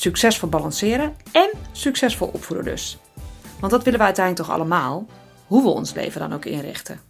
[0.00, 2.98] Succesvol balanceren en succesvol opvoeden dus.
[3.58, 5.06] Want dat willen we uiteindelijk toch allemaal,
[5.46, 7.00] hoe we ons leven dan ook inrichten.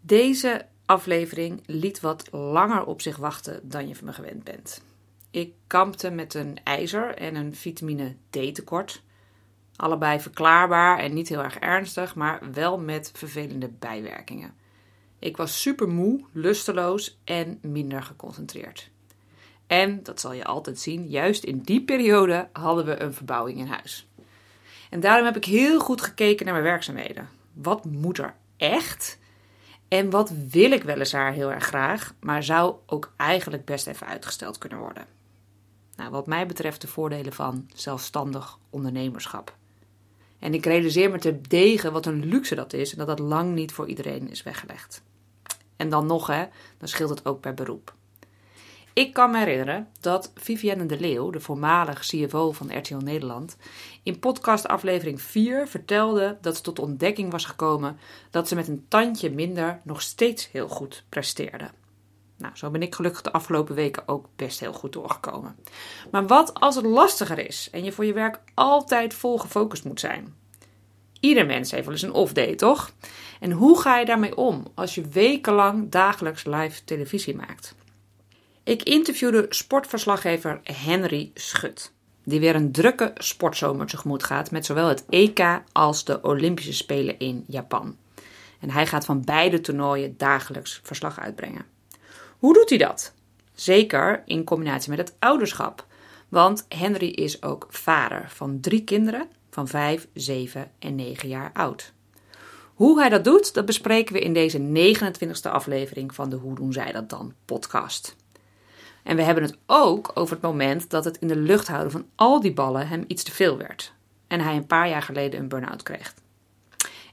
[0.00, 4.82] Deze aflevering liet wat langer op zich wachten dan je van me gewend bent.
[5.30, 9.02] Ik kampte met een ijzer en een vitamine D tekort.
[9.76, 14.54] Allebei verklaarbaar en niet heel erg ernstig, maar wel met vervelende bijwerkingen.
[15.18, 18.92] Ik was super moe, lusteloos en minder geconcentreerd.
[19.74, 23.66] En, dat zal je altijd zien, juist in die periode hadden we een verbouwing in
[23.66, 24.08] huis.
[24.90, 27.28] En daarom heb ik heel goed gekeken naar mijn werkzaamheden.
[27.52, 29.18] Wat moet er echt?
[29.88, 34.58] En wat wil ik weliswaar heel erg graag, maar zou ook eigenlijk best even uitgesteld
[34.58, 35.06] kunnen worden?
[35.96, 39.56] Nou, wat mij betreft de voordelen van zelfstandig ondernemerschap.
[40.38, 43.54] En ik realiseer me te degen wat een luxe dat is en dat dat lang
[43.54, 45.02] niet voor iedereen is weggelegd.
[45.76, 46.44] En dan nog, hè,
[46.78, 47.94] dan scheelt het ook per beroep.
[48.94, 53.56] Ik kan me herinneren dat Vivienne de Leeuw, de voormalig CFO van RTL Nederland,
[54.02, 57.98] in podcast aflevering 4 vertelde dat ze tot de ontdekking was gekomen
[58.30, 61.70] dat ze met een tandje minder nog steeds heel goed presteerde.
[62.38, 65.56] Nou, zo ben ik gelukkig de afgelopen weken ook best heel goed doorgekomen.
[66.10, 70.00] Maar wat als het lastiger is en je voor je werk altijd vol gefocust moet
[70.00, 70.34] zijn?
[71.20, 72.92] Ieder mens heeft wel eens een off-day, toch?
[73.40, 77.74] En hoe ga je daarmee om als je wekenlang dagelijks live televisie maakt?
[78.64, 85.04] Ik interviewde sportverslaggever Henry Schut, die weer een drukke sportzomer tegemoet gaat met zowel het
[85.08, 87.96] EK als de Olympische Spelen in Japan.
[88.60, 91.64] En hij gaat van beide toernooien dagelijks verslag uitbrengen.
[92.38, 93.14] Hoe doet hij dat?
[93.54, 95.86] Zeker in combinatie met het ouderschap.
[96.28, 101.92] Want Henry is ook vader van drie kinderen van 5, 7 en 9 jaar oud.
[102.74, 106.72] Hoe hij dat doet, dat bespreken we in deze 29e aflevering van de Hoe doen
[106.72, 108.16] zij dat dan podcast.
[109.04, 112.06] En we hebben het ook over het moment dat het in de lucht houden van
[112.14, 113.92] al die ballen hem iets te veel werd.
[114.26, 116.14] En hij een paar jaar geleden een burn-out kreeg.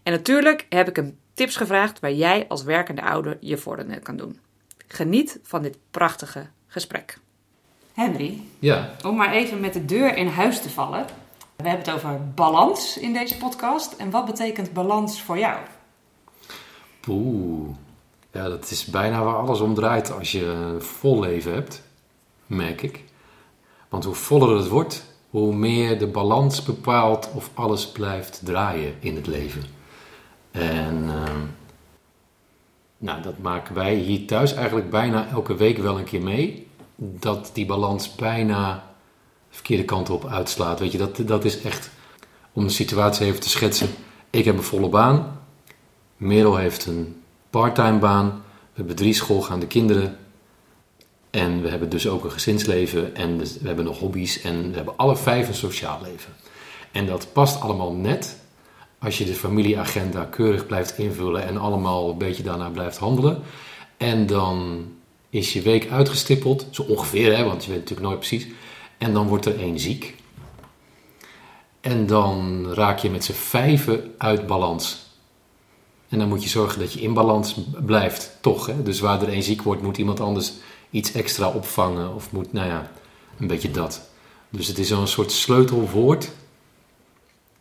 [0.03, 4.17] En natuurlijk heb ik hem tips gevraagd waar jij als werkende ouder je voordeel kan
[4.17, 4.39] doen.
[4.87, 7.17] Geniet van dit prachtige gesprek.
[7.93, 11.05] Henry, Ja, om maar even met de deur in huis te vallen.
[11.55, 13.93] We hebben het over balans in deze podcast.
[13.93, 15.57] En wat betekent balans voor jou?
[16.99, 17.75] poeh.
[18.31, 21.81] Ja, dat is bijna waar alles om draait als je een vol leven hebt,
[22.45, 23.03] merk ik.
[23.89, 29.15] Want hoe voller het wordt, hoe meer de balans bepaalt of alles blijft draaien in
[29.15, 29.63] het leven.
[30.51, 31.39] En ehm,
[32.97, 36.67] nou, dat maken wij hier thuis eigenlijk bijna elke week wel een keer mee.
[36.95, 38.73] Dat die balans bijna
[39.49, 40.79] de verkeerde kant op uitslaat.
[40.79, 41.89] Weet je, dat, dat is echt
[42.53, 43.89] om de situatie even te schetsen.
[44.29, 45.39] Ik heb een volle baan.
[46.17, 47.20] Merel heeft een
[47.51, 48.27] parttime baan.
[48.27, 50.17] We hebben drie schoolgaande kinderen.
[51.29, 53.15] En we hebben dus ook een gezinsleven.
[53.15, 54.41] En we hebben nog hobby's.
[54.41, 56.33] En we hebben alle vijf een sociaal leven.
[56.91, 58.39] En dat past allemaal net
[58.99, 61.47] als je de familieagenda keurig blijft invullen.
[61.47, 63.41] En allemaal een beetje daarna blijft handelen.
[63.97, 64.85] En dan
[65.29, 66.67] is je week uitgestippeld.
[66.71, 68.47] Zo ongeveer, hè, want je weet natuurlijk nooit precies.
[68.97, 70.15] En dan wordt er één ziek.
[71.81, 75.10] En dan raak je met z'n vijven uit balans.
[76.11, 77.55] En dan moet je zorgen dat je in balans
[77.85, 78.65] blijft, toch.
[78.65, 78.83] Hè?
[78.83, 80.53] Dus waar er één ziek wordt, moet iemand anders
[80.89, 82.15] iets extra opvangen.
[82.15, 82.91] Of moet, nou ja,
[83.39, 84.09] een beetje dat.
[84.49, 86.31] Dus het is zo'n soort sleutelwoord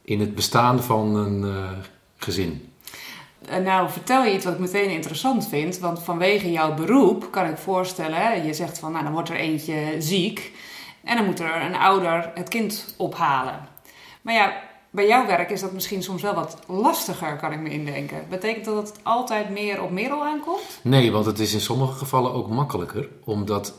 [0.02, 1.70] in het bestaan van een eh,
[2.16, 2.72] gezin.
[3.46, 5.78] Eh, Nou, vertel je iets wat ik meteen interessant vind.
[5.78, 9.94] Want vanwege jouw beroep kan ik voorstellen, je zegt van, nou dan wordt er eentje
[9.98, 10.52] ziek.
[11.04, 13.68] En dan moet er een ouder het kind ophalen.
[14.22, 17.70] Maar ja, bij jouw werk is dat misschien soms wel wat lastiger, kan ik me
[17.70, 18.24] indenken.
[18.30, 20.80] Betekent dat dat het altijd meer op Merel aankomt?
[20.82, 23.74] Nee, want het is in sommige gevallen ook makkelijker, omdat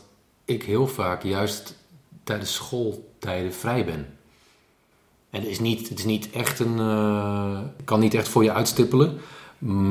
[0.45, 1.75] ik heel vaak juist
[2.23, 4.17] tijdens schooltijden vrij ben.
[5.29, 6.79] En het is niet, het is niet echt een.
[6.79, 9.19] eh, kan niet echt voor je uitstippelen,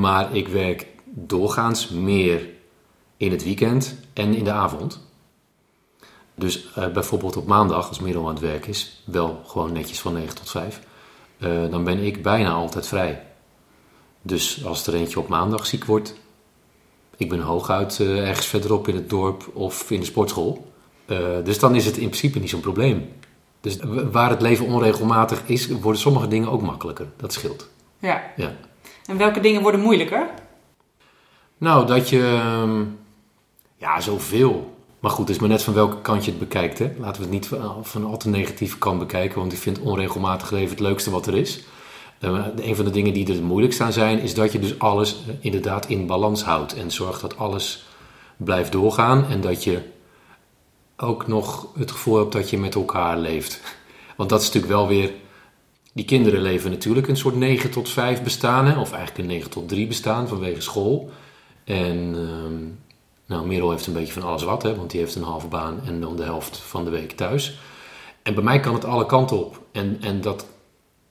[0.00, 2.48] maar ik werk doorgaans meer
[3.16, 5.08] in het weekend en in de avond.
[6.34, 10.12] Dus eh, bijvoorbeeld op maandag, als Merel aan het werk is, wel gewoon netjes van
[10.12, 10.80] 9 tot 5,
[11.40, 13.22] eh, dan ben ik bijna altijd vrij.
[14.22, 16.14] Dus als er eentje op maandag ziek wordt,
[17.16, 20.72] ik ben hooguit eh, ergens verderop in het dorp of in de sportschool.
[21.06, 23.12] Eh, dus dan is het in principe niet zo'n probleem.
[23.60, 23.78] Dus
[24.10, 27.06] waar het leven onregelmatig is, worden sommige dingen ook makkelijker.
[27.16, 27.68] Dat scheelt.
[27.98, 28.22] Ja.
[28.36, 28.56] Ja.
[29.06, 30.30] En welke dingen worden moeilijker?
[31.58, 32.22] Nou, dat je...
[32.22, 32.84] ehm,
[33.76, 34.69] ja, zoveel.
[35.00, 36.78] Maar goed, het is maar net van welke kant je het bekijkt.
[36.78, 36.90] Hè?
[36.98, 37.50] Laten we het niet
[37.82, 39.38] van, al te negatieve kant bekijken.
[39.38, 41.64] Want ik vind onregelmatig leven het leukste wat er is.
[42.18, 44.20] Eh, een van de dingen die er het moeilijkst aan zijn...
[44.20, 46.74] is dat je dus alles eh, inderdaad in balans houdt.
[46.74, 47.84] En zorgt dat alles
[48.36, 49.26] blijft doorgaan.
[49.26, 49.82] En dat je
[50.96, 53.60] ook nog het gevoel hebt dat je met elkaar leeft.
[54.16, 55.12] Want dat is natuurlijk wel weer...
[55.92, 58.66] Die kinderen leven natuurlijk een soort 9 tot 5 bestaan.
[58.66, 58.80] Hè?
[58.80, 61.10] Of eigenlijk een 9 tot 3 bestaan vanwege school.
[61.64, 62.89] En ehm,
[63.30, 65.80] nou, Merel heeft een beetje van alles wat, hè, want die heeft een halve baan
[65.84, 67.58] en dan de helft van de week thuis.
[68.22, 69.60] En bij mij kan het alle kanten op.
[69.72, 70.46] En, en dat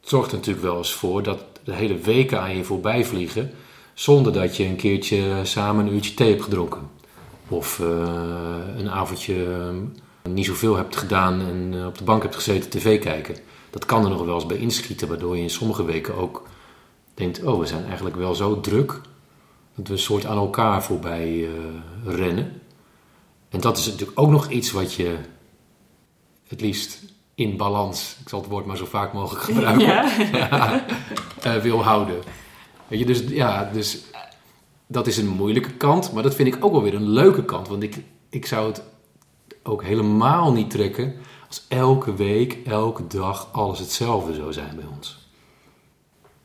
[0.01, 3.51] zorgt er natuurlijk wel eens voor dat de hele weken aan je voorbij vliegen.
[3.93, 6.89] zonder dat je een keertje samen een uurtje thee hebt gedronken.
[7.47, 7.87] Of eh,
[8.77, 12.99] een avondje eh, niet zoveel hebt gedaan en eh, op de bank hebt gezeten tv
[12.99, 13.35] kijken.
[13.69, 16.47] Dat kan er nog wel eens bij inschieten, waardoor je in sommige weken ook
[17.13, 19.01] denkt: oh, we zijn eigenlijk wel zo druk
[19.79, 21.51] dat we een soort aan elkaar voorbij eh,
[22.15, 22.61] rennen.
[23.49, 25.15] En dat is natuurlijk ook nog iets wat je
[26.47, 26.99] het liefst
[27.35, 30.11] in balans, ik zal het woord maar zo vaak mogelijk gebruiken, Ja.
[30.31, 30.85] ja,
[31.41, 32.19] eh, wil houden.
[32.87, 34.01] Weet je, dus ja, dus
[34.87, 37.67] dat is een moeilijke kant, maar dat vind ik ook wel weer een leuke kant.
[37.67, 37.97] Want ik,
[38.29, 38.83] ik zou het
[39.63, 41.13] ook helemaal niet trekken
[41.47, 45.17] als elke week, elke dag alles hetzelfde zou zijn bij ons.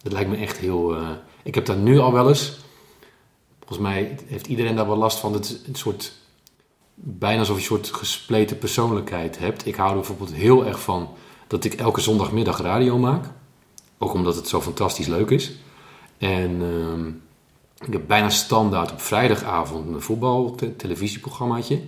[0.03, 0.97] Dat lijkt me echt heel.
[0.97, 1.09] eh,
[1.43, 2.59] ik heb daar nu al wel eens.
[3.67, 5.33] Volgens mij heeft iedereen daar wel last van.
[5.33, 6.13] Het een soort.
[6.95, 9.67] Bijna alsof je een soort gespleten persoonlijkheid hebt.
[9.67, 11.09] Ik hou er bijvoorbeeld heel erg van
[11.47, 13.25] dat ik elke zondagmiddag radio maak.
[13.99, 15.53] Ook omdat het zo fantastisch leuk is.
[16.19, 17.09] En ehm,
[17.87, 21.81] ik heb bijna standaard op vrijdagavond mijn voetbal te- televisieprogrammaatje.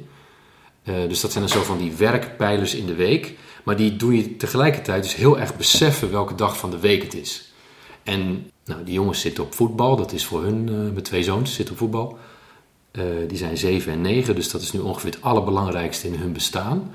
[0.83, 3.35] Eh, dus dat zijn dan zo van die werkpijlers in de week.
[3.65, 7.15] Maar die doe je tegelijkertijd dus heel erg beseffen welke dag van de week het
[7.15, 7.53] is.
[8.03, 9.97] En nou, die jongens zitten op voetbal.
[9.97, 12.19] Dat is voor hun, eh mijn twee zoons zitten op voetbal.
[12.91, 16.33] Eh, die zijn 7 en 9, dus dat is nu ongeveer het allerbelangrijkste in hun
[16.33, 16.95] bestaan.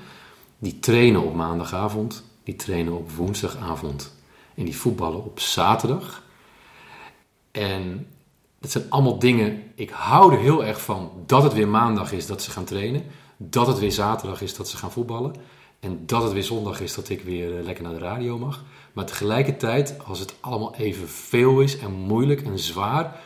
[0.58, 4.14] Die trainen op maandagavond, die trainen op woensdagavond
[4.54, 6.22] en die voetballen op zaterdag.
[7.50, 8.06] En
[8.60, 12.26] dat zijn allemaal dingen, ik hou er heel erg van dat het weer maandag is
[12.26, 13.04] dat ze gaan trainen.
[13.36, 15.34] Dat het weer zaterdag is dat ze gaan voetballen.
[15.80, 18.64] En dat het weer zondag is dat ik weer eh, lekker naar de radio mag.
[18.92, 23.20] Maar tegelijkertijd, als het allemaal even veel is en moeilijk en zwaar,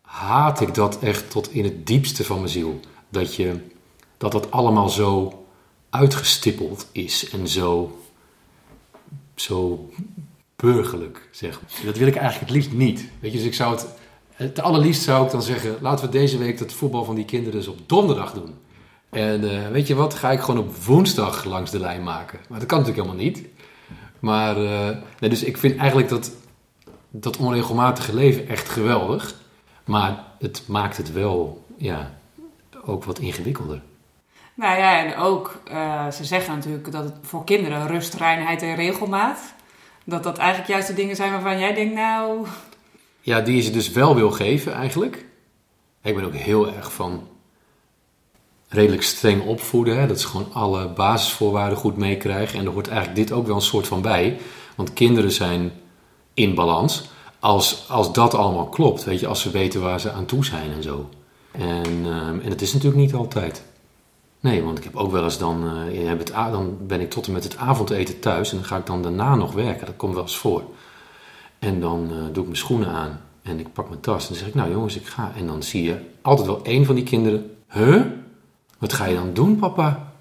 [0.00, 2.80] haat ik dat echt tot in het diepste van mijn ziel.
[3.08, 3.60] Dat, je,
[4.16, 5.44] dat dat allemaal zo
[5.90, 7.98] uitgestippeld is en zo,
[9.34, 9.90] zo
[10.56, 11.70] burgerlijk, zeg maar.
[11.84, 13.08] Dat wil ik eigenlijk het liefst niet.
[13.20, 13.86] Weet je, dus ik zou het,
[14.32, 17.58] het allerliefst zou ik dan zeggen, laten we deze week dat voetbal van die kinderen
[17.58, 18.54] dus op donderdag doen.
[19.10, 22.38] En eh, weet je wat, ga ik gewoon op woensdag langs de lijn maken.
[22.48, 23.42] Maar dat kan natuurlijk helemaal niet.
[24.24, 26.32] Maar, eh, nee, dus ik vind eigenlijk dat,
[27.10, 29.34] dat onregelmatige leven echt geweldig.
[29.84, 32.18] Maar het maakt het wel, ja,
[32.84, 33.82] ook wat ingewikkelder.
[34.54, 38.74] Nou ja, en ook, eh, ze zeggen natuurlijk dat het voor kinderen rust, reinheid en
[38.74, 39.54] regelmaat.
[40.04, 42.46] Dat dat eigenlijk juist de dingen zijn waarvan jij denkt, nou...
[43.20, 45.24] Ja, die je ze dus wel wil geven eigenlijk.
[46.02, 47.28] Ik ben ook heel erg van
[48.74, 50.00] redelijk streng opvoeden.
[50.00, 50.06] Hè?
[50.06, 52.58] Dat ze gewoon alle basisvoorwaarden goed meekrijgen.
[52.58, 54.38] En er hoort eigenlijk dit ook wel een soort van bij.
[54.76, 55.72] Want kinderen zijn
[56.34, 57.02] in balans.
[57.38, 60.72] Als, als dat allemaal klopt, weet je, als ze weten waar ze aan toe zijn
[60.72, 61.08] en zo.
[61.50, 63.64] En, ehm, en dat is natuurlijk niet altijd.
[64.40, 67.44] Nee, want ik heb ook wel eens dan, eh, dan ben ik tot en met
[67.44, 69.86] het avondeten thuis en dan ga ik dan daarna nog werken.
[69.86, 70.62] Dat komt wel eens voor.
[71.58, 74.36] En dan eh, doe ik mijn schoenen aan en ik pak mijn tas en dan
[74.36, 75.32] zeg ik, nou jongens, ik ga.
[75.36, 78.02] En dan zie je altijd wel één van die kinderen, huh?
[78.78, 80.12] Wat ga je dan doen, papa?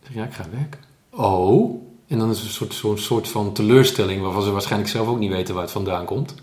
[0.00, 0.80] Ik zeg, ja, ik ga werken.
[1.10, 1.82] Oh?
[2.06, 5.18] En dan is het een soort, zo'n soort van teleurstelling waarvan ze waarschijnlijk zelf ook
[5.18, 6.34] niet weten waar het vandaan komt.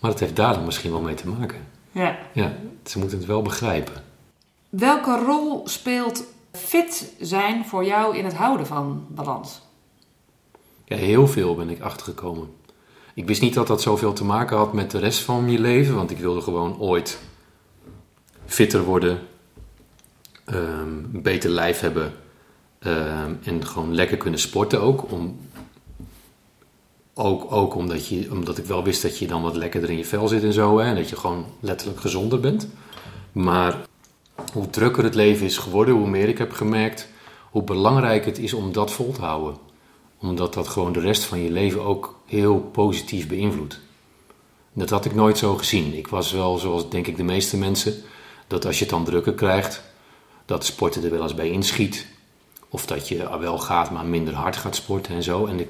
[0.00, 1.66] Maar dat heeft daar dan misschien wel mee te maken.
[1.92, 2.18] Ja.
[2.32, 2.52] Ja,
[2.84, 4.02] ze moeten het wel begrijpen.
[4.68, 9.60] Welke rol speelt fit zijn voor jou in het houden van balans?
[10.84, 12.54] Ja, heel veel ben ik achtergekomen.
[13.14, 15.94] Ik wist niet dat dat zoveel te maken had met de rest van je leven,
[15.94, 17.18] want ik wilde gewoon ooit
[18.46, 19.20] fitter worden,
[20.44, 20.58] ehm,
[21.12, 22.12] een beter lijf hebben
[22.78, 25.12] ehm, en gewoon lekker kunnen sporten ook.
[25.12, 25.38] Om,
[27.14, 30.04] ook, ook omdat, je, omdat ik wel wist dat je dan wat lekkerder in je
[30.04, 32.68] vel zit en zo, hè, en dat je gewoon letterlijk gezonder bent.
[33.32, 33.76] Maar
[34.52, 37.08] hoe drukker het leven is geworden, hoe meer ik heb gemerkt,
[37.50, 39.56] hoe belangrijk het is om dat vol te houden
[40.22, 43.80] omdat dat gewoon de rest van je leven ook heel positief beïnvloedt.
[44.72, 45.96] Dat had ik nooit zo gezien.
[45.96, 47.94] Ik was wel, zoals denk ik de meeste mensen,
[48.46, 49.82] dat als je het dan drukker krijgt,
[50.44, 52.06] dat sporten er wel eens bij inschiet.
[52.68, 55.46] Of dat je wel gaat, maar minder hard gaat sporten en zo.
[55.46, 55.68] En ik,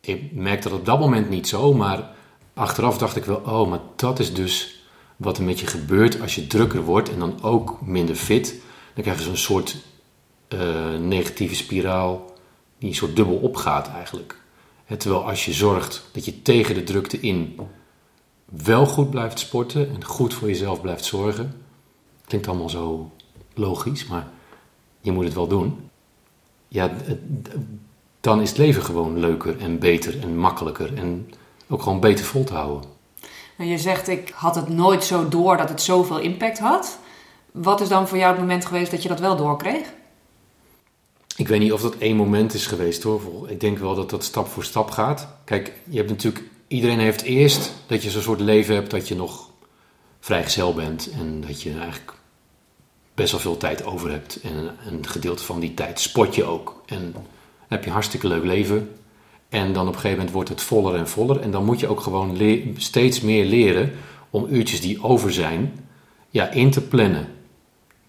[0.00, 2.10] ik merkte dat op dat moment niet zo, maar
[2.54, 4.84] achteraf dacht ik wel, oh, maar dat is dus
[5.16, 8.54] wat er met je gebeurt als je drukker wordt en dan ook minder fit.
[8.94, 9.76] Dan krijg je zo'n soort
[10.48, 12.32] uh, negatieve spiraal
[12.78, 14.40] die een soort dubbel opgaat eigenlijk.
[14.98, 17.58] terwijl als je zorgt dat je tegen de drukte in
[18.44, 21.63] wel goed blijft sporten en goed voor jezelf blijft zorgen.
[22.26, 23.10] Klinkt allemaal zo
[23.54, 24.28] logisch, maar
[25.00, 25.90] je moet het wel doen.
[26.68, 26.90] Ja,
[28.20, 31.30] dan is het leven gewoon leuker en beter en makkelijker en
[31.68, 32.90] ook gewoon beter vol te houden.
[33.56, 36.98] Nou, je zegt, ik had het nooit zo door dat het zoveel impact had.
[37.52, 39.92] Wat is dan voor jou het moment geweest dat je dat wel doorkreeg?
[41.36, 43.50] Ik weet niet of dat één moment is geweest hoor.
[43.50, 45.28] Ik denk wel dat dat stap voor stap gaat.
[45.44, 49.16] Kijk, je hebt natuurlijk, iedereen heeft eerst dat je zo'n soort leven hebt dat je
[49.16, 49.50] nog
[50.24, 52.12] vrijgezel bent en dat je eigenlijk
[53.14, 54.40] best wel veel tijd over hebt.
[54.40, 56.82] En een gedeelte van die tijd sport je ook.
[56.86, 57.14] En
[57.68, 58.90] heb je een hartstikke leuk leven.
[59.48, 61.40] En dan op een gegeven moment wordt het voller en voller.
[61.40, 62.38] En dan moet je ook gewoon
[62.76, 63.92] steeds meer leren
[64.30, 65.86] om uurtjes die over zijn,
[66.30, 67.28] ja, in te plannen.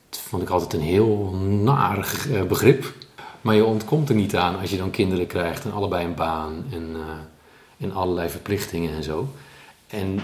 [0.09, 2.93] Dat vond ik altijd een heel naar eh, begrip.
[3.41, 6.65] Maar je ontkomt er niet aan als je dan kinderen krijgt en allebei een baan
[6.71, 7.01] en, uh,
[7.77, 9.27] en allerlei verplichtingen en zo.
[9.87, 10.19] En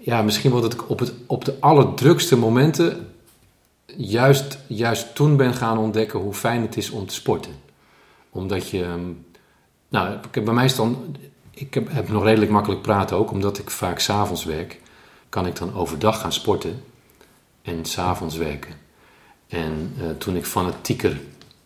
[0.00, 3.08] ja, misschien wordt het op, het op de allerdrukste momenten
[3.96, 7.52] juist, juist toen ben gaan ontdekken hoe fijn het is om te sporten.
[8.30, 9.10] Omdat je, ehm,
[9.88, 11.16] nou, bij mij dan,
[11.50, 14.80] ik heb, heb nog redelijk makkelijk praten ook, omdat ik vaak s'avonds werk,
[15.28, 16.82] kan ik dan overdag gaan sporten
[17.62, 18.74] en s'avonds werken.
[19.48, 21.20] En uh, toen ik fanatieker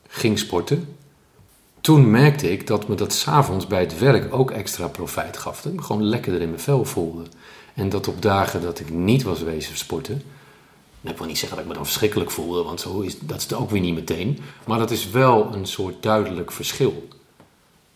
[0.09, 0.97] ging sporten,
[1.81, 5.62] toen merkte ik dat me dat s'avonds bij het werk ook extra profijt gaf.
[5.62, 7.23] Dat ik me gewoon lekkerder in mijn vel voelde.
[7.75, 10.23] En dat op dagen dat ik niet was wezen sporten,
[11.00, 13.43] ik wil niet zeggen dat ik me dan verschrikkelijk voelde, want zo is, dat is
[13.43, 14.38] het ook weer niet meteen.
[14.66, 17.09] Maar dat is wel een soort duidelijk verschil.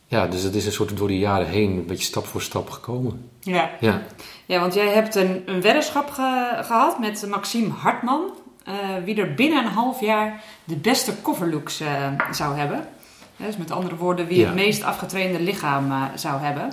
[0.06, 2.70] Ja, dus het is een soort door de jaren heen een beetje stap voor stap
[2.70, 3.30] gekomen.
[3.40, 4.02] Ja, ja.
[4.46, 6.10] ja want jij hebt een, een weddenschap
[6.62, 8.30] gehad met Maxime Hartman.
[8.68, 11.88] Uh, wie er binnen een half jaar de beste coverlooks uh,
[12.32, 12.88] zou hebben.
[13.36, 16.72] Dus met andere woorden, wie het meest afgetrainde lichaam uh, zou hebben.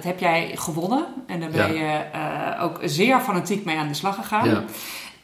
[0.00, 2.04] Dat heb jij gewonnen en daar ben je
[2.60, 4.48] ook zeer fanatiek mee aan de slag gegaan.
[4.48, 4.64] Ja.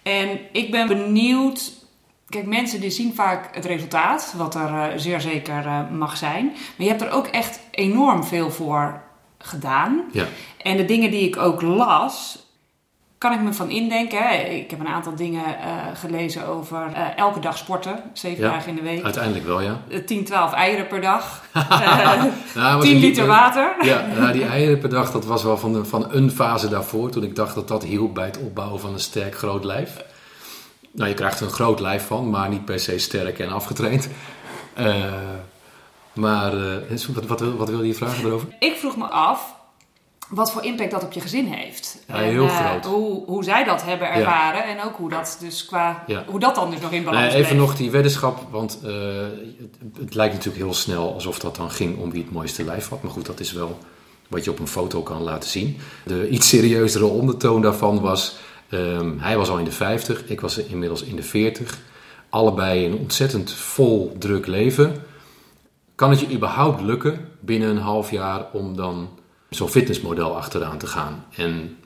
[0.03, 1.73] En ik ben benieuwd.
[2.29, 6.45] Kijk, mensen die zien vaak het resultaat, wat er uh, zeer zeker uh, mag zijn.
[6.47, 9.03] Maar je hebt er ook echt enorm veel voor
[9.39, 10.05] gedaan.
[10.13, 10.25] Ja.
[10.63, 12.46] En de dingen die ik ook las,
[13.19, 14.19] kan ik me van indenken.
[14.19, 14.35] Hè?
[14.35, 18.69] Ik heb een aantal dingen uh, gelezen over uh, elke dag sporten, zeven ja, dagen
[18.69, 19.05] in de week.
[19.05, 19.81] Uiteindelijk wel, ja.
[20.07, 21.45] 10, 12 eieren per dag.
[21.57, 23.77] uh, nou, 10 liter water.
[23.81, 27.11] ja, nou, die eieren per dag, dat was wel van, de, van een fase daarvoor.
[27.11, 30.05] Toen ik dacht dat dat hielp bij het opbouwen van een sterk groot lijf.
[30.91, 34.09] Nou, je krijgt er een groot lijf van, maar niet per se sterk en afgetraind.
[36.13, 36.53] maar
[37.15, 38.49] wat, wat, wat wilde je vragen erover?
[38.59, 39.56] Ik vroeg me af,
[40.29, 41.99] wat voor impact dat op je gezin heeft.
[42.09, 42.85] Ja, heel uh, groot.
[42.85, 46.71] Hoe, hoe zij dat hebben ervaren en ook hoe dat dus qua hoe dat dan
[46.71, 48.91] dus nog in balans nee, Even nog die weddenschap, want uh,
[49.59, 52.89] het, het, lijkt natuurlijk heel snel alsof dat dan ging om wie het mooiste lijf
[52.89, 53.03] had.
[53.03, 53.79] Maar goed, dat is wel
[54.29, 55.77] wat je op een foto kan laten zien.
[56.05, 58.37] De iets serieuzere ondertoon daarvan was,
[58.71, 61.79] um, hij was al in de 50, ik was inmiddels in de 40.
[62.29, 65.03] Allebei een ontzettend vol druk leven.
[65.95, 69.09] Kan het je überhaupt lukken binnen een half jaar om dan
[69.51, 71.25] zo'n fitnessmodel achteraan te gaan.
[71.37, 71.79] En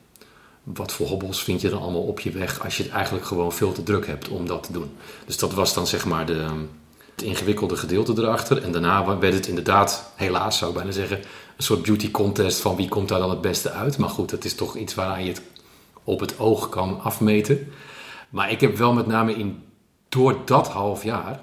[0.63, 3.53] wat voor hobbels vind je dan allemaal op je weg als je het eigenlijk gewoon
[3.53, 4.97] veel te druk hebt om dat te doen.
[5.27, 6.47] Dus dat was dan zeg maar de,
[7.15, 8.63] het ingewikkelde gedeelte erachter.
[8.63, 11.19] En daarna werd het inderdaad, helaas zou ik bijna zeggen,
[11.57, 13.99] een soort beauty contest van wie komt daar dan het beste uit.
[13.99, 15.43] Maar goed, het is toch iets waaraan je het
[16.05, 17.73] op het oog kan afmeten.
[18.31, 19.63] Maar ik heb wel met name in,
[20.09, 21.41] door dat half jaar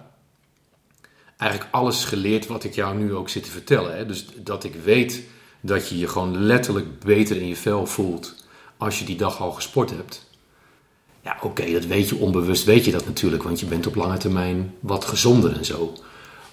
[1.38, 3.98] eigenlijk alles geleerd wat ik jou nu ook zit te vertellen.
[3.98, 4.06] Hè?
[4.06, 5.24] Dus dat ik weet
[5.62, 8.36] dat je je gewoon letterlijk beter in je vel voelt
[8.78, 10.26] als je die dag al gesport hebt.
[11.24, 14.18] Ja, oké, dat weet je onbewust, weet je dat natuurlijk, want je bent op lange
[14.18, 15.94] termijn wat gezonder en zo.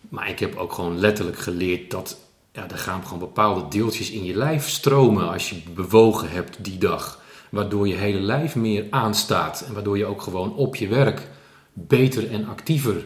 [0.08, 2.16] Maar ik heb ook gewoon letterlijk geleerd dat
[2.52, 6.78] ja, er gaan gewoon bepaalde deeltjes in je lijf stromen als je bewogen hebt die
[6.78, 7.23] dag.
[7.50, 11.28] Waardoor je hele lijf meer aanstaat en waardoor je ook gewoon op je werk
[11.73, 13.04] beter en actiever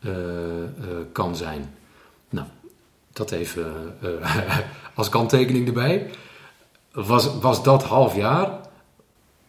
[0.00, 0.16] uh, uh,
[1.12, 1.74] kan zijn.
[2.30, 2.46] Nou,
[3.12, 4.56] dat even uh,
[4.94, 6.10] als kanttekening erbij.
[6.92, 8.50] Was, was dat half jaar,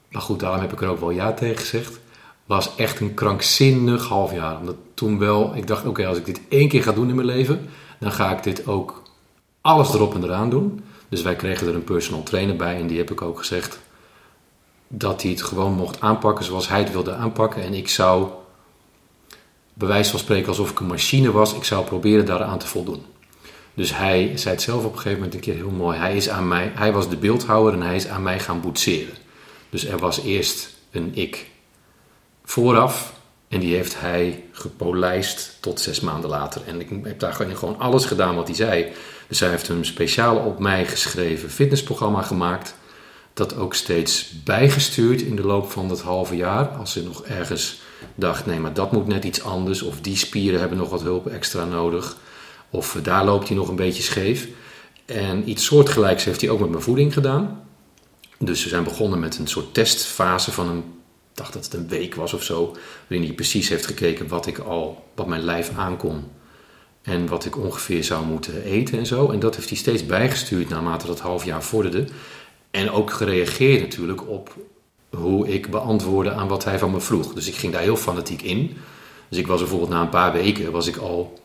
[0.09, 1.99] maar goed, daarom heb ik er ook wel ja tegen gezegd.
[2.45, 4.59] Was echt een krankzinnig half jaar.
[4.59, 7.27] Omdat toen wel, ik dacht, oké, als ik dit één keer ga doen in mijn
[7.27, 9.01] leven, dan ga ik dit ook
[9.61, 10.83] alles erop en eraan doen.
[11.09, 13.79] Dus wij kregen er een personal trainer bij en die heb ik ook gezegd
[14.87, 17.63] dat hij het gewoon mocht aanpakken zoals hij het wilde aanpakken.
[17.63, 18.27] En ik zou
[19.73, 21.53] bij wijze van spreken alsof ik een machine was.
[21.53, 23.03] Ik zou proberen daaraan te voldoen.
[23.75, 25.97] Dus hij zei het zelf op een gegeven moment een keer heel mooi.
[25.97, 29.13] Hij, is aan mij, hij was de beeldhouwer en hij is aan mij gaan boetseren.
[29.69, 31.49] Dus er was eerst een ik
[32.43, 33.13] vooraf
[33.47, 36.61] en die heeft hij gepolijst tot zes maanden later.
[36.65, 38.91] En ik heb daar gewoon alles gedaan wat hij zei.
[39.27, 42.75] Dus hij heeft een speciaal op mij geschreven fitnessprogramma gemaakt.
[43.33, 46.67] Dat ook steeds bijgestuurd in de loop van dat halve jaar.
[46.67, 47.81] Als ze nog ergens
[48.15, 49.81] dacht, nee, maar dat moet net iets anders.
[49.81, 52.17] Of die spieren hebben nog wat hulp extra nodig.
[52.75, 54.47] Of daar loopt hij nog een beetje scheef.
[55.05, 57.63] En iets soortgelijks heeft hij ook met mijn voeding gedaan.
[58.37, 60.83] Dus we zijn begonnen met een soort testfase van een, ik
[61.33, 62.75] dacht dat het een week was of zo.
[63.07, 66.23] Waarin hij precies heeft gekeken wat ik al, wat mijn lijf aankon.
[67.01, 69.29] En wat ik ongeveer zou moeten eten en zo.
[69.31, 72.07] En dat heeft hij steeds bijgestuurd naarmate dat half jaar vorderde.
[72.71, 74.55] En ook gereageerd natuurlijk op
[75.09, 77.33] hoe ik beantwoordde aan wat hij van me vroeg.
[77.33, 78.77] Dus ik ging daar heel fanatiek in.
[79.29, 81.39] Dus ik was bijvoorbeeld na een paar weken was ik al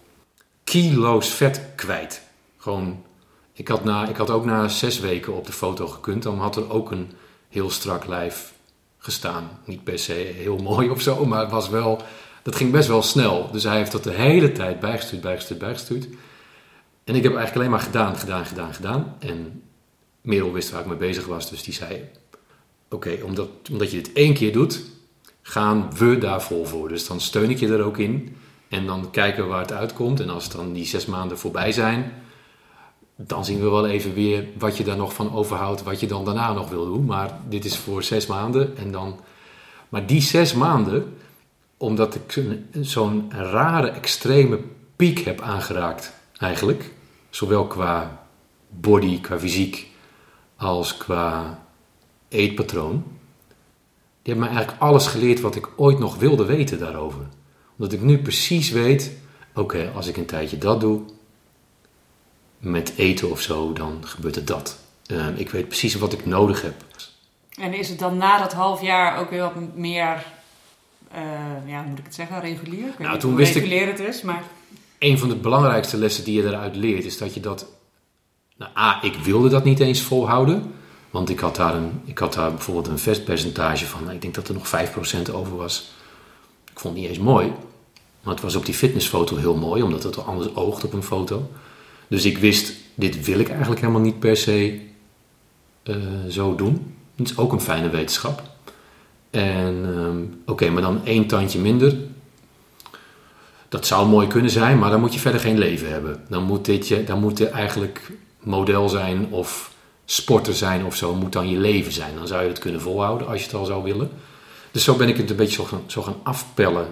[0.70, 2.22] kilo's vet kwijt.
[2.56, 3.04] Gewoon,
[3.52, 6.22] ik had, na, ik had ook na zes weken op de foto gekund.
[6.22, 7.10] Dan had er ook een
[7.48, 8.52] heel strak lijf
[8.98, 9.50] gestaan.
[9.64, 12.02] Niet per se heel mooi of zo, maar het was wel,
[12.42, 13.48] dat ging best wel snel.
[13.52, 16.04] Dus hij heeft dat de hele tijd bijgestuurd, bijgestuurd, bijgestuurd.
[17.04, 19.16] En ik heb eigenlijk alleen maar gedaan, gedaan, gedaan, gedaan.
[19.18, 19.62] En
[20.20, 22.08] Merel wist waar ik mee bezig was, dus die zei:
[22.90, 24.82] Oké, omdat, omdat je dit één keer doet,
[25.42, 26.88] gaan we daar vol voor.
[26.88, 28.36] Dus dan steun ik je er ook in.
[28.70, 30.20] En dan kijken we waar het uitkomt.
[30.20, 32.12] En als dan die zes maanden voorbij zijn,
[33.16, 36.24] dan zien we wel even weer wat je daar nog van overhoudt, wat je dan
[36.24, 37.04] daarna nog wil doen.
[37.04, 38.76] Maar dit is voor zes maanden.
[38.76, 39.20] En dan...
[39.88, 41.16] Maar die zes maanden,
[41.76, 42.42] omdat ik
[42.80, 44.58] zo'n rare, extreme
[44.96, 46.92] piek heb aangeraakt, eigenlijk,
[47.30, 48.26] zowel qua
[48.68, 49.90] body, qua fysiek,
[50.56, 51.58] als qua
[52.28, 53.04] eetpatroon,
[54.22, 57.26] die hebben mij eigenlijk alles geleerd wat ik ooit nog wilde weten daarover.
[57.80, 59.10] Omdat ik nu precies weet,
[59.54, 61.00] oké, als ik een tijdje dat doe,
[62.58, 64.78] met eten of zo, dan gebeurt er dat.
[65.06, 66.74] Ehm, ik weet precies wat ik nodig heb.
[67.58, 70.24] En is het dan na dat half jaar ook weer wat meer,
[71.14, 71.20] uh,
[71.66, 72.78] ja, hoe moet ik het zeggen, regulier?
[72.78, 74.42] Ik weet Nou, niet toen hoe wist ik- regulier het is, maar...
[74.98, 77.66] Een van de belangrijkste lessen die je eruit leert, is dat je dat.
[78.56, 80.72] Nou, A, ik wilde dat niet eens volhouden.
[81.10, 84.34] Want ik had daar, een, ik had daar bijvoorbeeld een vetpercentage van, nou, ik denk
[84.34, 85.92] dat er nog 5% over was.
[86.72, 87.52] Ik vond het niet eens mooi.
[88.22, 91.02] Maar het was op die fitnessfoto heel mooi, omdat het er anders oogt op een
[91.02, 91.50] foto.
[92.08, 94.80] Dus ik wist, dit wil ik eigenlijk helemaal niet per se
[95.82, 95.96] eh,
[96.28, 96.94] zo doen.
[97.16, 98.42] Het is ook een fijne wetenschap.
[99.30, 101.96] En ehm, oké, maar dan één tandje minder.
[103.68, 106.24] Dat zou mooi kunnen zijn, maar dan moet je verder geen leven hebben.
[106.28, 109.72] Dan moet, dit je, dan moet er eigenlijk model zijn of
[110.04, 112.14] sporter zijn of zo, moet dan je leven zijn.
[112.14, 114.10] Dan zou je het kunnen volhouden als je het al zou willen.
[114.70, 116.86] Dus zo ben ik het een beetje zo gaan, zo gaan afpellen.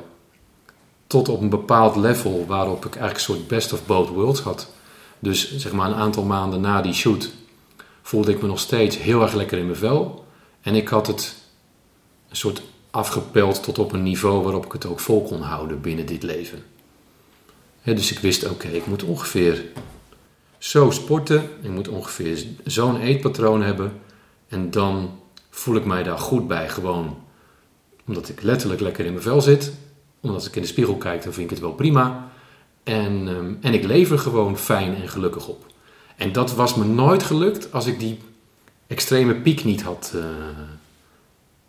[1.09, 4.73] Tot op een bepaald level waarop ik eigenlijk een soort best of both worlds had.
[5.19, 7.31] Dus zeg maar een aantal maanden na die shoot
[8.03, 10.25] voelde ik me nog steeds heel erg lekker in mijn vel.
[10.61, 11.35] En ik had het
[12.29, 16.07] een soort afgepeld tot op een niveau waarop ik het ook vol kon houden binnen
[16.07, 16.63] dit leven.
[17.83, 19.65] Dus ik wist, oké, ik moet ongeveer
[20.59, 24.01] zo sporten, ik moet ongeveer zo'n eetpatroon hebben.
[24.49, 27.19] En dan voel ik mij daar goed bij, gewoon
[28.07, 29.73] omdat ik letterlijk lekker in mijn vel zit.
[30.21, 32.29] Omdat als ik in de spiegel kijk, dan vind ik het wel prima.
[32.85, 35.67] En, ehm, en ik leef er gewoon fijn en gelukkig op.
[36.17, 38.19] En dat was me nooit gelukt als ik die
[38.87, 40.23] extreme piek niet had, eh,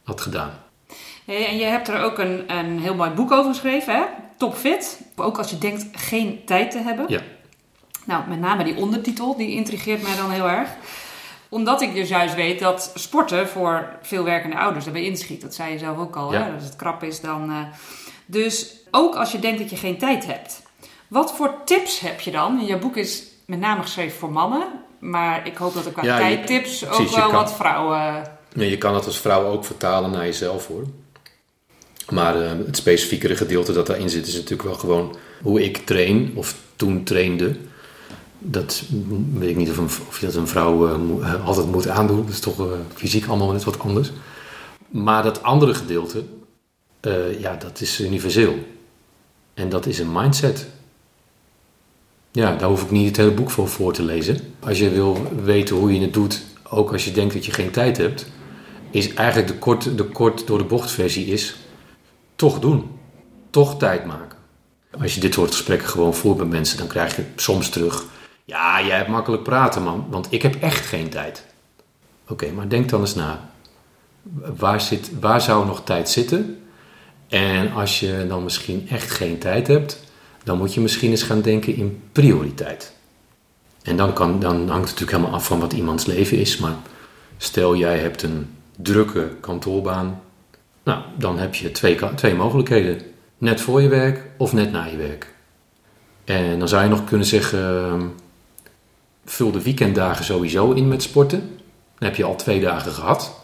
[0.04, 0.52] had gedaan.
[1.26, 4.04] Hey, en je hebt er ook een, een heel mooi boek over geschreven, hè?
[4.38, 5.02] Topfit.
[5.16, 7.06] Ook als je denkt geen tijd te hebben.
[7.08, 7.22] Ja.
[8.06, 10.70] Nou, met name die ondertitel, die intrigeert mij dan heel erg.
[11.50, 15.42] Omdat ik dus juist weet dat sporten voor veel werkende ouders erbij inschiet.
[15.42, 16.44] Dat zei je zelf ook al, Ja.
[16.44, 16.54] hè?
[16.54, 17.50] Als het krap is dan...
[17.50, 17.58] eh,
[18.32, 20.62] Dus ook als je denkt dat je geen tijd hebt.
[21.08, 22.65] Wat voor tips heb je dan?
[22.65, 24.68] Je boek is met name geschreven voor mannen.
[25.00, 28.24] Maar ik hoop dat er qua Ja, tijdtips ook precies, wel kan- wat vrouwen...
[28.54, 30.84] Nee, je kan het als vrouw ook vertalen naar jezelf hoor.
[32.10, 36.32] Maar eh, het specifiekere gedeelte dat daarin zit is natuurlijk wel gewoon hoe ik train
[36.36, 37.56] of toen trainde.
[38.39, 38.84] Dat
[39.34, 41.88] weet ik niet of, een, of je dat een vrouw eh, mo- eh, altijd moet
[41.88, 42.22] aandoen.
[42.26, 44.12] Dat is toch fysiek allemaal net wat anders.
[44.89, 46.24] Maar dat andere gedeelte,
[47.00, 48.56] eh, ja, dat is universeel.
[49.54, 50.68] En dat is een mindset.
[52.32, 54.54] Ja, daar hoef ik niet het hele boek voor voor te lezen.
[54.60, 57.72] Als je wil weten hoe je het doet, ook als je denkt dat je geen
[57.72, 58.26] tijd hebt,
[58.92, 61.56] is eigenlijk de kort, de kort door de bocht versie is
[62.36, 63.00] toch doen.
[63.50, 64.38] Toch tijd maken.
[65.02, 68.06] Als je dit soort gesprekken gewoon voert met mensen, dan krijg je soms terug.
[68.46, 71.46] Ja, jij hebt makkelijk praten, man, want ik heb echt geen tijd.
[72.28, 73.50] Oké, maar denk dan eens na.
[74.58, 76.64] Waar, zit, waar zou nog tijd zitten?
[77.30, 80.00] En als je dan misschien echt geen tijd hebt,
[80.44, 82.94] dan moet je misschien eens gaan denken in prioriteit.
[83.84, 86.58] En dan, kan, dan hangt het natuurlijk helemaal af van wat iemands leven is.
[86.58, 86.76] Maar
[87.38, 90.22] stel jij hebt een drukke kantoorbaan,
[90.84, 93.02] nou, dan heb je twee, twee mogelijkheden.
[93.38, 95.34] Net voor je werk of net na je werk.
[96.26, 98.06] En dan zou je nog kunnen zeggen, ehm,
[99.26, 101.39] vul de weekenddagen sowieso in met sporten.
[101.98, 103.36] Dan heb je al twee dagen gehad.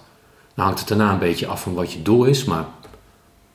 [0.56, 2.66] Dan hangt het daarna een beetje af van wat je doel is, maar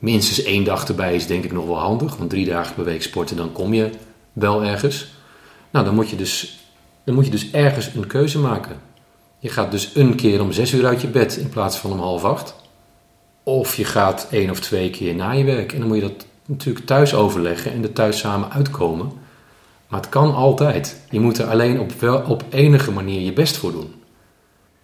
[0.00, 2.16] minstens één dag erbij is denk ik nog wel handig.
[2.16, 3.90] Want drie dagen per week sporten, dan kom je
[4.32, 5.12] wel ergens.
[5.70, 6.58] Nou, dan moet je dus,
[7.04, 8.76] dan moet je dus ergens een keuze maken.
[9.38, 11.98] Je gaat dus een keer om zes uur uit je bed in plaats van om
[11.98, 12.54] half acht.
[13.42, 15.72] Of je gaat één of twee keer na je werk.
[15.72, 19.12] En dan moet je dat natuurlijk thuis overleggen en er thuis samen uitkomen.
[19.88, 21.00] Maar het kan altijd.
[21.10, 23.94] Je moet er alleen op, wel, op enige manier je best voor doen.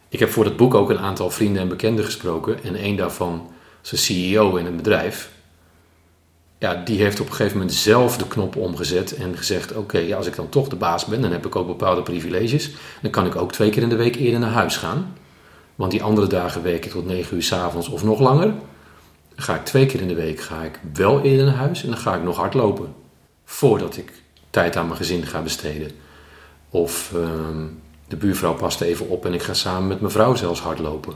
[0.09, 2.65] Ik heb voor dat boek ook een aantal vrienden en bekenden gesproken.
[2.65, 3.51] En één daarvan
[3.93, 5.31] een CEO in een bedrijf.
[6.59, 10.27] Ja, die heeft op een gegeven moment zelf de knop omgezet en gezegd: Oké, als
[10.27, 12.71] ik dan toch de baas ben, dan heb ik ook bepaalde privileges.
[13.03, 15.15] Dan kan ik ook twee keer in de week eerder naar huis gaan.
[15.75, 18.47] Want die andere dagen werk ik tot negen uur s avonds of nog langer.
[19.35, 21.89] Dan ga ik twee keer in de week ga ik wel eerder naar huis en
[21.89, 22.95] dan ga ik nog hardlopen.
[23.45, 24.13] Voordat ik
[24.51, 25.91] tijd aan mijn gezin ga besteden.
[26.71, 27.67] Of ehm,
[28.09, 31.15] de buurvrouw past even op en ik ga samen met mijn vrouw zelfs hardlopen.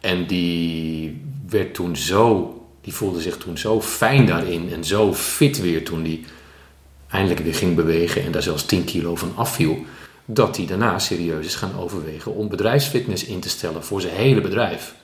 [0.00, 5.60] En die werd toen zo, die voelde zich toen zo fijn daarin en zo fit
[5.60, 6.24] weer toen die
[7.10, 9.84] eindelijk weer ging bewegen en daar zelfs 10 kilo van afviel.
[10.24, 14.40] Dat hij daarna serieus is gaan overwegen om bedrijfsfitness in te stellen voor zijn hele
[14.40, 14.94] bedrijf.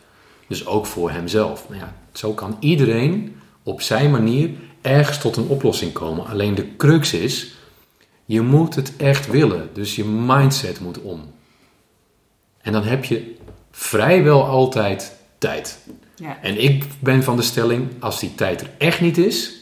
[0.47, 1.69] Dus ook voor hemzelf.
[1.69, 4.51] Nou ja, zo kan iedereen op zijn manier
[4.81, 6.27] ergens tot een oplossing komen.
[6.27, 7.55] Alleen de crux is,
[8.25, 9.69] je moet het echt willen.
[9.73, 11.33] Dus je mindset moet om.
[12.61, 13.35] En dan heb je
[13.73, 15.79] vrijwel altijd tijd.
[16.17, 16.39] Ja.
[16.43, 19.53] En ik ben van de stelling, als die tijd er echt niet is,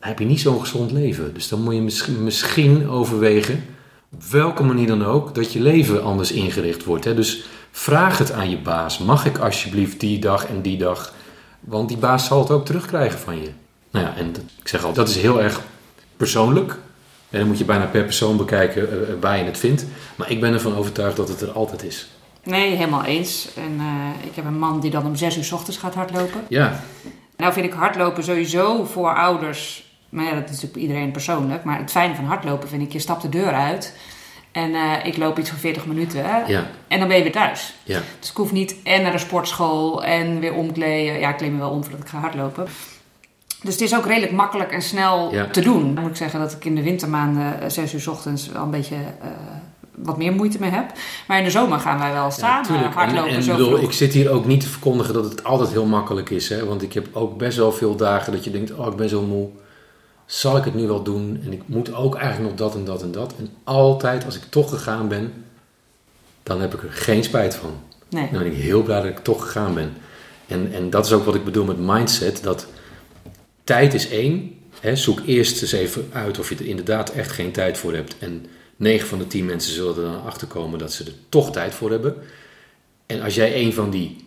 [0.00, 1.34] heb je niet zo'n gezond leven.
[1.34, 3.64] Dus dan moet je misschien, misschien overwegen,
[4.12, 7.04] op welke manier dan ook, dat je leven anders ingericht wordt.
[7.04, 7.14] Hè?
[7.14, 8.98] Dus vraag het aan je baas.
[8.98, 11.14] Mag ik alsjeblieft die dag en die dag?
[11.60, 13.48] Want die baas zal het ook terugkrijgen van je.
[13.90, 15.60] Nou ja, en dat- ik zeg al, dat is heel erg
[16.16, 16.78] persoonlijk.
[17.30, 19.84] En dan moet je bijna per persoon bekijken eh, waar je het vindt.
[20.16, 22.08] Maar ik ben ervan overtuigd dat het er altijd is.
[22.44, 23.48] Nee, helemaal eens.
[23.56, 26.40] En eh, ik heb een man die dan om zes uur 's ochtends gaat hardlopen.
[26.48, 26.80] Ja,
[27.36, 31.64] Nou vind ik hardlopen sowieso voor ouders, maar ja, dat is natuurlijk iedereen persoonlijk.
[31.64, 33.96] Maar het fijne van hardlopen vind ik, je stapt de deur uit
[34.52, 37.32] en eh, ik loop iets van 40 minuten hè, ja, en dan ben je weer
[37.32, 37.74] thuis.
[37.82, 38.00] ja.
[38.20, 41.18] Dus ik hoef niet en naar de sportschool en weer omkleden.
[41.20, 42.66] Ja, ik kleed me wel om voordat ik ga hardlopen.
[43.62, 45.46] Dus het is ook redelijk makkelijk en snel Ja.
[45.46, 45.94] te doen.
[45.94, 48.62] Dan moet ik zeggen dat ik in de wintermaanden eh, zes uur 's ochtends wel
[48.62, 49.28] een beetje eh,
[49.96, 50.92] wat meer moeite mee heb.
[51.26, 52.94] Maar in de zomer gaan wij wel samen tuurlijk.
[52.94, 55.70] hardlopen En, en zo bedoel, ik zit hier ook niet te verkondigen dat het altijd
[55.70, 56.48] heel makkelijk is.
[56.48, 56.64] Hè?
[56.64, 59.22] Want ik heb ook best wel veel dagen dat je denkt, oh ik ben zo
[59.22, 59.48] moe.
[60.26, 61.40] Zal ik het nu wel doen?
[61.44, 63.34] En ik moet ook eigenlijk nog dat en dat en dat.
[63.38, 65.32] En altijd als ik toch gegaan ben,
[66.42, 67.70] dan heb ik er geen spijt van.
[68.08, 68.28] Nee.
[68.30, 69.92] Dan ben ik heel blij dat ik toch gegaan ben.
[70.46, 72.42] En, en dat is ook wat ik bedoel met mindset.
[72.42, 72.66] Dat
[73.64, 74.58] tijd is één.
[74.80, 78.18] Hè, zoek eerst eens even uit of je er inderdaad echt geen tijd voor hebt.
[78.18, 81.52] En 9 van de 10 mensen zullen er dan achter komen dat ze er toch
[81.52, 82.14] tijd voor hebben.
[83.06, 84.26] En als jij een van die,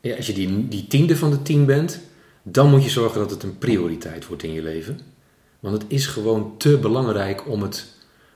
[0.00, 2.00] ja, als je die, die tiende van de 10 bent,
[2.42, 5.00] dan moet je zorgen dat het een prioriteit wordt in je leven.
[5.60, 7.94] Want het is gewoon te belangrijk om het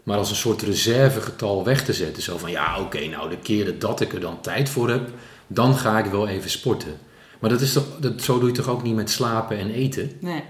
[0.09, 2.23] maar als een soort reservegetal weg te zetten.
[2.23, 5.11] Zo van ja, oké, nou de keren dat ik er dan tijd voor heb,
[5.47, 6.99] dan ga ik wel even sporten.
[7.39, 10.13] Maar dat is toch, dat, zo doe je toch ook niet met slapen en eten?
[10.21, 10.43] Nee.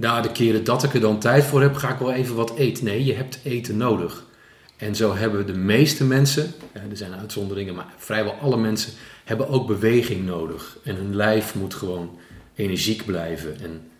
[0.00, 2.54] Nou, de keren dat ik er dan tijd voor heb, ga ik wel even wat
[2.56, 2.84] eten.
[2.84, 4.24] Nee, je hebt eten nodig.
[4.76, 8.92] En zo hebben de meeste mensen, er zijn uitzonderingen, maar vrijwel alle mensen
[9.24, 10.78] hebben ook beweging nodig.
[10.84, 12.18] En hun lijf moet gewoon
[12.54, 13.56] energiek blijven.
[13.62, 13.90] En,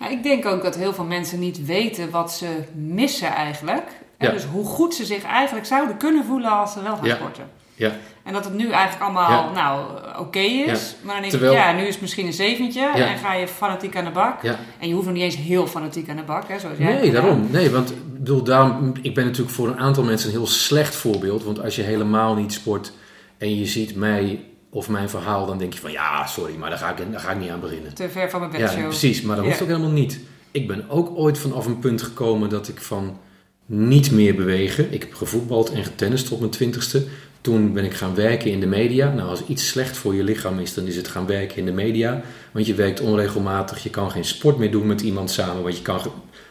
[0.00, 3.86] Ja, ik denk ook dat heel veel mensen niet weten wat ze missen eigenlijk.
[4.16, 4.32] En Ja.
[4.32, 7.14] Dus hoe goed ze zich eigenlijk zouden kunnen voelen als ze wel gaan Ja.
[7.14, 7.48] sporten.
[7.74, 7.92] ja,
[8.24, 9.50] En dat het nu eigenlijk allemaal Ja.
[9.52, 9.86] nou,
[10.18, 10.94] oké is.
[11.02, 12.80] Maar dan denk Terwijl- ik, ja, nu is het misschien een zeventje.
[12.80, 12.94] Ja.
[12.94, 14.42] En ga je fanatiek aan de bak.
[14.42, 14.58] ja.
[14.78, 16.94] En je hoeft nog niet eens heel fanatiek aan de bak, hè, zoals jij.
[16.94, 17.46] Nee, daarom.
[17.50, 20.94] Nee, want ik bedoel, daarom, ik ben natuurlijk voor een aantal mensen een heel slecht
[20.94, 21.44] voorbeeld.
[21.44, 22.92] Want als je helemaal niet sport
[23.38, 26.78] en je ziet mij of mijn verhaal, dan denk je van ja, sorry, maar daar
[26.78, 27.94] ga ik, daar ga ik niet aan beginnen.
[27.94, 28.82] Te ver van mijn Ja, bedshow.
[28.84, 29.62] precies, maar dat hoeft Ja.
[29.64, 30.20] ook helemaal niet.
[30.50, 33.18] Ik ben ook ooit vanaf een punt gekomen dat ik van
[33.66, 34.92] niet meer bewegen.
[34.92, 37.06] Ik heb gevoetbald en getennist tot mijn twintigste.
[37.40, 39.12] Toen ben ik gaan werken in de media.
[39.12, 41.72] Nou, als iets slecht voor je lichaam is, dan is het gaan werken in de
[41.72, 42.22] media.
[42.52, 45.62] Want je werkt onregelmatig, je kan geen sport meer doen met iemand samen.
[45.62, 46.00] Want je kan,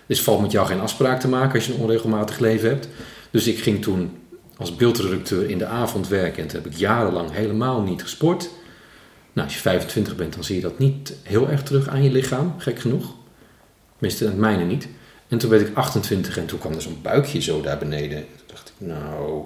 [0.05, 2.89] dus valt met jou geen afspraak te maken als je een onregelmatig leven hebt.
[3.31, 4.17] Dus ik ging toen
[4.57, 6.43] als beeldredacteur in de avond werken.
[6.43, 8.49] En toen heb ik jarenlang helemaal niet gesport.
[9.33, 12.11] Nou, als je 25 bent, dan zie je dat niet heel erg terug aan je
[12.11, 13.13] lichaam, gek genoeg.
[13.91, 14.87] Tenminste, het mijne niet.
[15.27, 18.17] En toen werd ik 28 en toen kwam er zo'n buikje zo daar beneden.
[18.17, 19.43] Toen dacht ik, nou,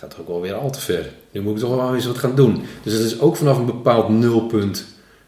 [0.00, 1.12] dat gaat ook wel weer al te ver.
[1.30, 2.62] Nu moet ik toch wel eens wat gaan doen.
[2.82, 4.84] Dus het is ook vanaf een bepaald nulpunt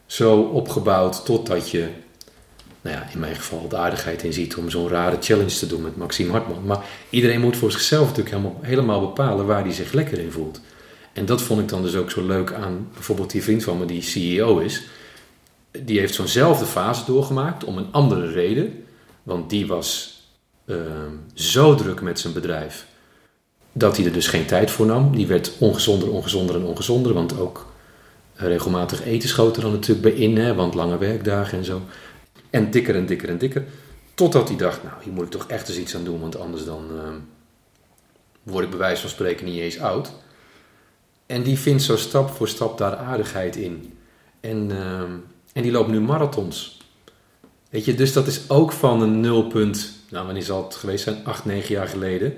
[0.06, 1.88] zo opgebouwd totdat je,
[2.80, 5.82] nou ja, in mijn geval de aardigheid in ziet om zo'n rare challenge te doen
[5.82, 6.64] met Maxime Hartman.
[6.64, 10.60] Maar iedereen moet voor zichzelf natuurlijk helemaal, helemaal bepalen waar hij zich lekker in voelt.
[11.12, 13.84] En dat vond ik dan dus ook zo leuk aan bijvoorbeeld die vriend van me
[13.84, 14.82] die CEO is.
[15.70, 18.84] Die heeft zo'nzelfde fase doorgemaakt om een andere reden.
[19.22, 20.20] Want die was
[20.66, 22.86] ehm, zo druk met zijn bedrijf
[23.78, 25.16] dat hij er dus geen tijd voor nam.
[25.16, 27.14] Die werd ongezonder, ongezonder en ongezonder.
[27.14, 27.66] Want ook
[28.34, 30.36] regelmatig eten schoot er dan natuurlijk bij in.
[30.36, 31.82] Hè, want lange werkdagen en zo.
[32.50, 33.64] En dikker en dikker en dikker.
[34.14, 36.20] Totdat hij dacht, nou hier moet ik toch echt eens iets aan doen.
[36.20, 37.16] Want anders dan ehm,
[38.42, 40.12] word ik bij wijze van spreken niet eens oud.
[41.26, 43.98] En die vindt zo stap voor stap daar aardigheid in.
[44.40, 45.10] En, ehm,
[45.52, 46.76] en die loopt nu marathons.
[47.70, 51.24] Weet je, dus dat is ook van een nulpunt, nou wanneer zal het geweest zijn,
[51.24, 52.34] acht, negen jaar geleden,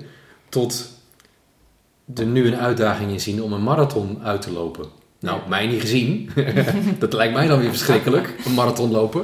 [0.49, 0.89] tot
[2.15, 4.85] er nu een uitdaging in zien om een marathon uit te lopen.
[5.19, 6.29] Nou, mij niet gezien.
[6.99, 9.23] dat lijkt mij dan weer verschrikkelijk, een marathon lopen.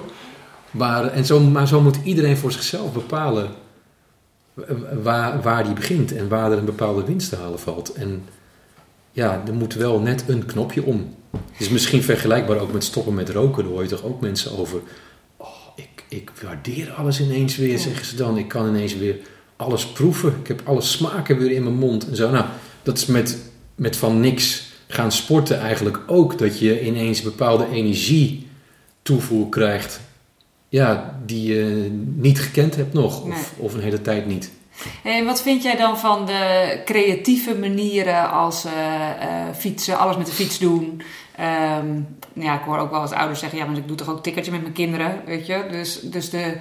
[0.71, 3.49] Maar, en zo, maar zo moet iedereen voor zichzelf bepalen
[5.01, 7.93] waar, waar die begint en waar er een bepaalde winst te halen valt.
[7.93, 8.23] En
[9.11, 11.15] ja, er moet wel net een knopje om.
[11.31, 13.63] Het is misschien vergelijkbaar ook met stoppen met roken.
[13.63, 14.81] Daar hoor je toch ook mensen over.
[15.37, 18.37] Oh, ik, ik waardeer alles ineens weer, zeggen ze dan.
[18.37, 19.15] Ik kan ineens weer
[19.55, 20.35] alles proeven.
[20.39, 22.29] Ik heb alle smaken weer in mijn mond en zo.
[22.29, 22.45] Nou,
[22.87, 23.37] dat is met,
[23.75, 26.37] met van niks gaan sporten eigenlijk ook.
[26.37, 28.47] Dat je ineens bepaalde energie
[29.01, 29.99] toevoer krijgt.
[30.69, 33.23] Ja, die je niet gekend hebt nog.
[33.23, 34.51] Of, of een hele tijd niet.
[35.03, 38.71] En wat vind jij dan van de creatieve manieren als uh,
[39.55, 41.01] fietsen, alles met de fiets doen?
[41.79, 44.23] Um, ja, ik hoor ook wel eens ouders zeggen, ja, maar ik doe toch ook
[44.23, 45.65] tikkertje met mijn kinderen, weet je?
[45.71, 46.57] Dus, dus de,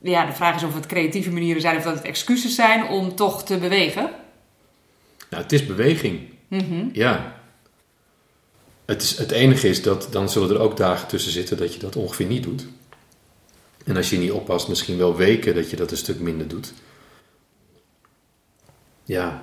[0.00, 3.14] ja, de vraag is of het creatieve manieren zijn of dat het excuses zijn om
[3.14, 4.10] toch te bewegen.
[5.32, 6.20] Nou, het is beweging.
[6.48, 7.40] Mm Ja.
[8.84, 11.80] Het, is, het enige is dat dan zullen er ook dagen tussen zitten dat je
[11.80, 12.66] dat ongeveer niet doet.
[13.84, 16.72] En als je niet oppast, misschien wel weken dat je dat een stuk minder doet.
[19.04, 19.42] Ja.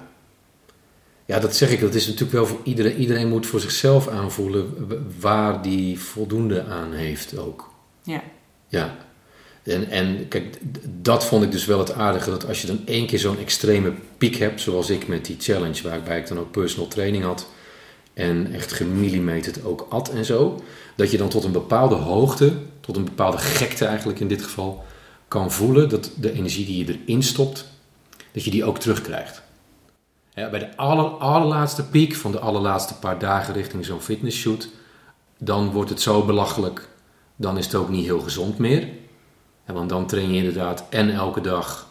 [1.26, 1.80] Ja, dat zeg ik.
[1.80, 2.98] Dat is natuurlijk wel voor iedereen.
[2.98, 4.88] Iedereen moet voor zichzelf aanvoelen
[5.20, 7.74] waar die voldoende aan heeft ook.
[8.04, 8.24] Ja.
[8.68, 9.09] Ja.
[9.70, 10.58] En, en kijk,
[11.02, 12.30] dat vond ik dus wel het aardige.
[12.30, 15.84] Dat als je dan één keer zo'n extreme piek hebt, zoals ik met die challenge,
[15.84, 17.48] waarbij ik dan ook personal training had.
[18.14, 20.64] En echt gemillimeterd ook at en zo.
[20.96, 22.54] Dat je dan tot een bepaalde hoogte
[22.90, 24.84] tot een bepaalde gekte eigenlijk in dit geval,
[25.28, 27.66] kan voelen dat de energie die je erin stopt,
[28.32, 29.42] dat je die ook terugkrijgt.
[30.34, 34.70] Bij de aller, allerlaatste piek van de allerlaatste paar dagen richting zo'n fitnessshoot,
[35.38, 36.90] dan wordt het zo belachelijk,
[37.36, 38.88] dan is het ook niet heel gezond meer.
[39.70, 41.88] Ja, want dan train je inderdaad en elke dag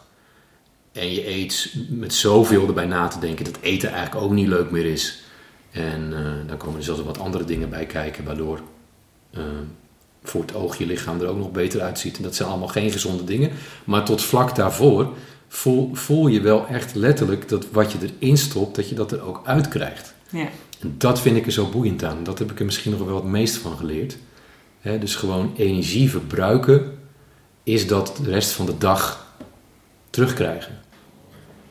[0.91, 4.71] en je eet met zoveel erbij na te denken dat eten eigenlijk ook niet leuk
[4.71, 5.23] meer is.
[5.71, 8.59] En uh, dan komen er zelfs wat andere dingen bij kijken, waardoor
[9.37, 9.43] uh,
[10.23, 12.17] voor het oog je lichaam er ook nog beter uitziet.
[12.17, 13.51] En dat zijn allemaal geen gezonde dingen.
[13.83, 15.13] Maar tot vlak daarvoor
[15.47, 19.21] voel, voel je wel echt letterlijk dat wat je erin stopt, dat je dat er
[19.21, 20.13] ook uitkrijgt.
[20.29, 20.49] Ja.
[20.79, 22.23] En dat vind ik er zo boeiend aan.
[22.23, 24.17] Dat heb ik er misschien nog wel het meest van geleerd.
[24.81, 26.97] dus gewoon energie verbruiken
[27.73, 29.27] is dat de rest van de dag
[30.09, 30.81] terugkrijgen.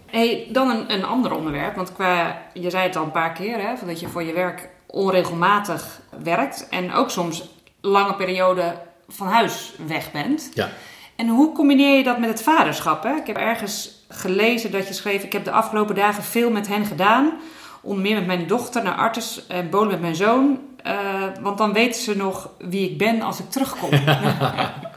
[0.06, 1.76] Hey, dan een, een ander onderwerp.
[1.76, 4.68] Want qua, je zei het al een paar keer, hè, dat je voor je werk
[4.86, 6.68] onregelmatig werkt.
[6.70, 7.48] En ook soms
[7.80, 8.74] lange periode
[9.08, 10.50] van huis weg bent.
[10.54, 10.68] Ja.
[11.16, 13.02] En hoe combineer je dat met het vaderschap?
[13.02, 13.14] Hè?
[13.14, 16.84] Ik heb ergens gelezen dat je schreef: Ik heb de afgelopen dagen veel met hen
[16.84, 17.32] gedaan.
[17.80, 20.58] Onder meer met mijn dochter naar Artes en Bolen met mijn zoon.
[20.86, 20.92] Uh,
[21.40, 23.90] want dan weten ze nog wie ik ben als ik terugkom.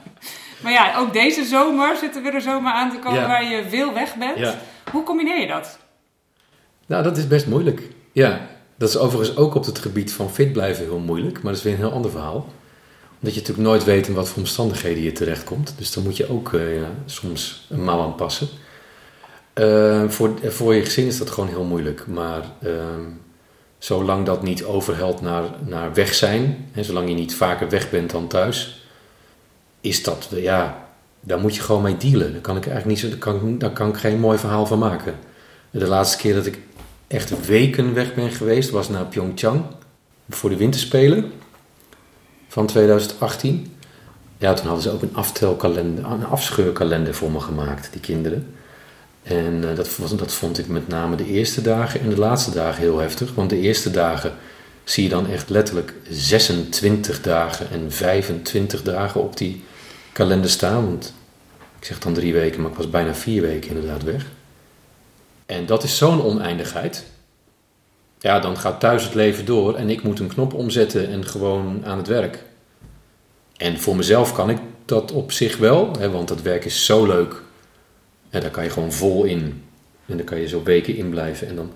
[0.62, 3.66] maar ja, ook deze zomer zit er weer een zomer aan te komen waar je
[3.70, 4.38] veel weg bent.
[4.38, 4.60] Ja.
[4.92, 5.80] Hoe combineer je dat?
[6.86, 7.82] Nou, dat is best moeilijk.
[8.12, 8.42] Ja,
[8.76, 11.34] dat is overigens ook op het gebied van fit blijven heel moeilijk.
[11.34, 12.48] Maar dat is weer een heel ander verhaal
[13.22, 15.74] omdat je natuurlijk nooit weet in wat voor omstandigheden je terechtkomt.
[15.78, 18.48] Dus dan moet je ook uh, ja, soms een mouw aanpassen.
[19.56, 22.08] Uh, voor, voor je gezin is dat gewoon heel moeilijk.
[22.08, 22.74] Maar uh,
[23.78, 28.12] zolang dat niet overhelt naar, naar weg zijn, en zolang je niet vaker weg bent
[28.12, 28.81] dan thuis,
[29.82, 30.88] is dat, ja,
[31.20, 32.32] daar moet je gewoon mee dealen.
[32.32, 35.16] Daar kan ik eigenlijk niet zo, daar kan, kan ik geen mooi verhaal van maken.
[35.72, 36.60] De laatste keer dat ik
[37.08, 39.64] echt weken weg ben geweest was naar Pyeongchang
[40.30, 41.32] voor de winterspelen
[42.48, 43.76] van 2018.
[44.38, 48.54] Ja, toen hadden ze ook een aftelkalender, een afscheurkalender voor me gemaakt, die kinderen.
[49.24, 52.82] En uh, dat, dat vond ik met name de eerste dagen en de laatste dagen
[52.82, 53.34] heel heftig.
[53.36, 54.34] Want de eerste dagen
[54.84, 59.64] zie je dan echt letterlijk 26 dagen en 25 dagen op die
[60.12, 60.86] kalender staan.
[60.86, 61.14] Want
[61.80, 64.26] ik zeg dan drie weken, maar ik was bijna vier weken inderdaad weg.
[65.46, 67.06] En dat is zo'n oneindigheid.
[68.20, 71.86] Ja, dan gaat thuis het leven door en ik moet een knop omzetten en gewoon
[71.86, 72.44] aan het werk.
[73.58, 77.06] En voor mezelf kan ik dat op zich wel, hè, want dat werk is zo
[77.06, 77.42] leuk.
[78.30, 79.64] En daar kan je gewoon vol in.
[80.06, 81.48] En daar kan je zo weken in blijven.
[81.48, 81.72] En dan...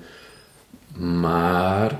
[1.19, 2.00] Maar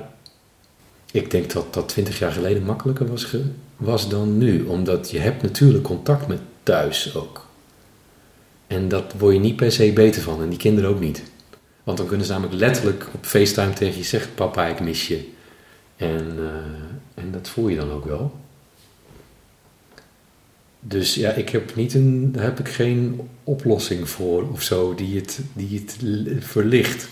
[1.12, 3.36] ik denk dat dat twintig jaar geleden makkelijker was.
[3.78, 4.64] Was dan nu.
[4.64, 7.46] Omdat je hebt natuurlijk contact met thuis ook.
[8.68, 10.42] En dat word je niet per se beter van.
[10.42, 11.24] En die kinderen ook niet.
[11.84, 15.30] Want dan kunnen ze namelijk letterlijk op FaceTime tegen je zeggen: Papa, ik mis je.
[15.96, 16.46] En, uh,
[17.14, 18.34] en dat voel je dan ook wel.
[20.80, 25.16] Dus ja, ik heb niet een, daar heb ik geen oplossing voor of zo die
[25.16, 25.98] het, die het
[26.46, 27.08] verlicht.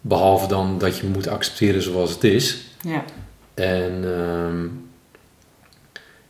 [0.00, 2.62] Behalve dan dat je moet accepteren zoals het is.
[2.80, 3.04] Ja.
[3.54, 4.81] En, um,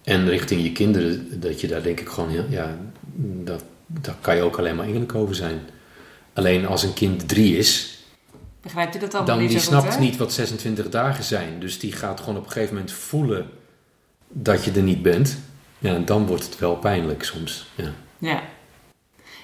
[0.02, 2.76] en richting je kinderen, dat je daar denk ik gewoon heel, ja,
[3.44, 5.60] dat, daar kan je ook alleen maar eerlijk over zijn.
[6.32, 8.02] Alleen als een kind drie is,
[8.62, 9.26] Begrijpt u dat dan?
[9.26, 11.60] dan niet die snapt goed, niet wat 26 dagen zijn.
[11.60, 13.50] Dus die gaat gewoon op een gegeven moment voelen
[14.28, 15.38] dat je er niet bent.
[15.78, 17.66] Ja, en dan wordt het wel pijnlijk soms.
[17.74, 17.92] Ja.
[18.18, 18.42] Ja.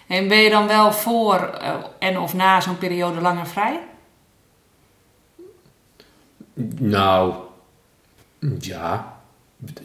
[0.07, 3.81] En ben je dan wel voor eh, en of na zo'n periode langer vrij?
[6.79, 7.35] Nou,
[8.59, 9.17] ja.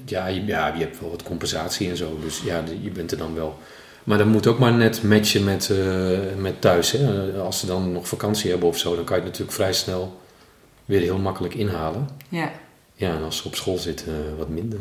[0.06, 2.20] Ja je, ja, je hebt wel wat compensatie en zo.
[2.22, 3.58] Dus ja, je bent er dan wel.
[4.04, 6.92] Maar dat moet ook maar net matchen met, eh, met thuis.
[6.92, 7.32] Hè.
[7.40, 10.22] Als ze dan nog vakantie hebben of zo, dan kan je het natuurlijk vrij snel
[10.86, 12.10] weer heel makkelijk inhalen.
[12.30, 12.52] Ja.
[12.94, 14.80] Ja, en als ze op school zitten, eh, wat minder.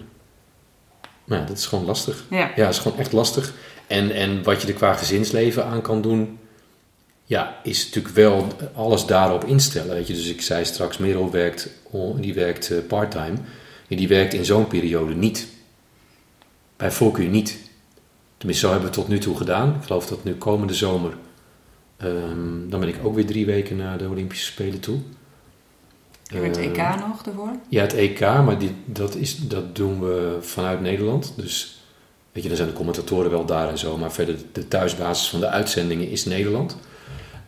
[1.25, 2.25] Maar ja, dat is gewoon lastig.
[2.31, 2.51] Ja.
[2.57, 3.53] Ja, dat is gewoon echt lastig.
[3.87, 6.39] En, en wat je er qua gezinsleven aan kan doen,
[7.25, 9.95] ja, is natuurlijk wel alles daarop instellen.
[9.95, 10.15] Weet je?
[10.15, 11.69] Dus ik zei straks, Merel werkt,
[12.17, 13.37] die werkt eh, parttime.
[13.93, 15.49] En die werkt in zo'n periode niet.
[16.77, 17.59] Bij voorkeur niet.
[18.37, 19.75] Tenminste, zo hebben we het tot nu toe gedaan.
[19.75, 21.13] Ik geloof dat nu komende zomer,
[21.97, 24.99] ehm, dan ben ik ook weer drie weken naar de Olympische Spelen toe.
[26.35, 27.51] En het Eh, EK nog ervoor?
[27.69, 31.33] ja, het EK, maar die, dat, is, dat doen we vanuit Nederland.
[31.37, 31.83] Dus
[32.33, 33.97] weet je, dan zijn de commentatoren wel daar en zo.
[33.99, 36.77] Maar verder, de thuisbasis van de uitzendingen is Nederland.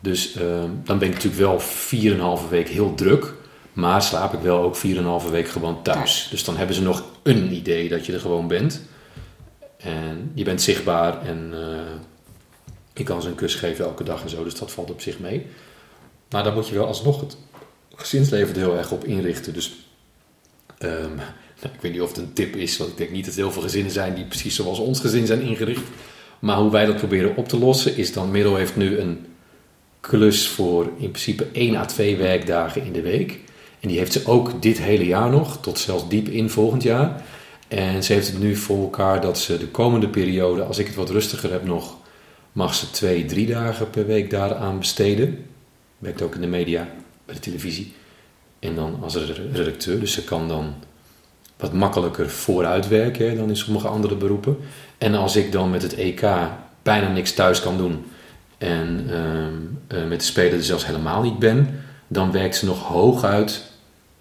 [0.01, 3.35] Dus ehm, dan ben ik natuurlijk wel 4,5 week heel druk.
[3.75, 4.77] Maar slaap ik wel ook
[5.25, 6.29] 4,5 week gewoon thuis.
[6.31, 8.83] Dus dan hebben ze nog een idee dat je er gewoon bent.
[9.77, 11.93] En je bent zichtbaar en eh,
[12.95, 14.45] je kan ze een kus geven elke dag en zo.
[14.45, 15.47] Dus dat valt op zich mee.
[16.31, 17.37] Maar dan moet je wel alsnog het
[17.95, 19.53] gezinsleven er heel erg op inrichten.
[19.53, 19.87] Dus
[20.79, 21.29] ehm, nou,
[21.75, 23.53] ik weet niet of het een tip is, want ik denk niet dat er heel
[23.53, 25.85] veel gezinnen zijn die precies zoals ons gezin zijn ingericht.
[26.39, 29.27] Maar hoe wij dat proberen op te lossen is dan, Merel heeft nu een
[30.01, 33.41] klus voor in principe 1 à 2 werkdagen in de week.
[33.85, 37.23] En die heeft ze ook dit hele jaar nog, tot zelfs diep in volgend jaar.
[37.69, 40.95] En ze heeft het nu voor elkaar dat ze de komende periode, als ik het
[40.95, 41.97] wat rustiger heb nog,
[42.53, 45.47] mag ze twee, drie dagen per week daaraan besteden.
[45.99, 46.89] Werkt ook in de media,
[47.25, 47.93] bij de televisie.
[48.59, 49.17] En dan als
[49.53, 50.75] redacteur, dus ze kan dan
[51.57, 54.57] wat makkelijker vooruitwerken hè, dan in sommige andere beroepen.
[54.99, 56.27] En als ik dan met het EK
[56.83, 58.05] bijna niks thuis kan doen
[58.59, 62.83] en ehm, eh, met de spelen er zelfs helemaal niet ben, dan werkt ze nog
[62.83, 63.73] hooguit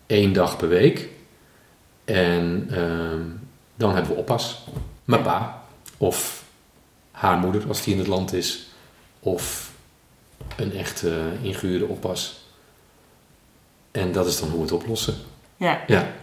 [0.06, 1.10] één dag per week.
[2.06, 3.22] En ehm,
[3.76, 4.63] dan hebben we oppas.
[5.06, 5.63] Mijn pa
[5.98, 6.44] of
[7.12, 8.68] haar moeder als die in het land is.
[9.20, 9.72] Of
[10.56, 12.42] een echte ingehuurde oppas.
[13.92, 15.16] En dat is dan hoe we het oplossen.
[15.58, 15.84] Ja.
[15.88, 16.13] Ja,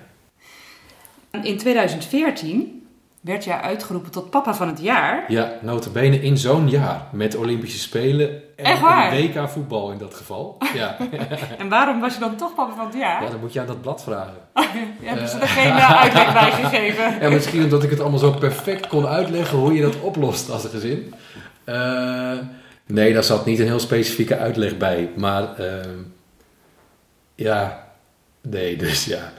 [1.42, 2.79] In 2014
[3.20, 5.24] werd jij uitgeroepen tot papa van het jaar.
[5.32, 10.56] ja notabene in zo'n jaar met Olympische Spelen en een WK voetbal in dat geval.
[10.74, 10.96] Ja.
[11.58, 13.22] En waarom was je dan toch papa van het jaar?
[13.22, 14.34] ja, dan moet je aan dat blad vragen.
[15.00, 17.20] Je hebt ze er geen eh, uitleg bij gegeven.
[17.20, 20.64] En misschien omdat ik het allemaal zo perfect kon uitleggen hoe je dat oplost als
[20.64, 21.14] gezin.
[21.64, 22.32] Eh,
[22.86, 25.10] nee, daar zat niet een heel specifieke uitleg bij.
[25.16, 25.48] Maar
[27.34, 27.86] ja,
[28.42, 29.32] nee, dus ja.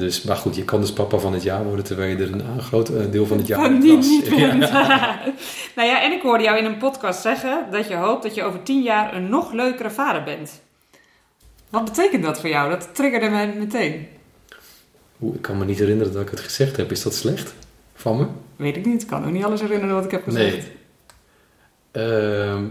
[0.00, 2.62] Dus, maar goed, je kan dus papa van het jaar worden terwijl je er een
[2.62, 4.46] groot eh, deel van het jaar Van niet niet Ja.
[4.48, 4.60] bent.
[5.76, 8.42] nou ja, en ik hoorde jou in een podcast zeggen dat je hoopt dat je
[8.42, 10.60] over tien jaar een nog leukere vader bent.
[11.70, 12.70] Wat betekent dat voor jou?
[12.70, 14.06] Dat triggerde me meteen.
[15.22, 16.90] Oeh, ik kan me niet herinneren dat ik het gezegd heb.
[16.90, 17.54] Is dat slecht
[17.94, 18.26] van me?
[18.56, 19.02] Weet ik niet.
[19.02, 20.66] Ik kan ook niet alles herinneren wat ik heb gezegd.
[21.92, 22.06] Nee.
[22.06, 22.64] Ehm,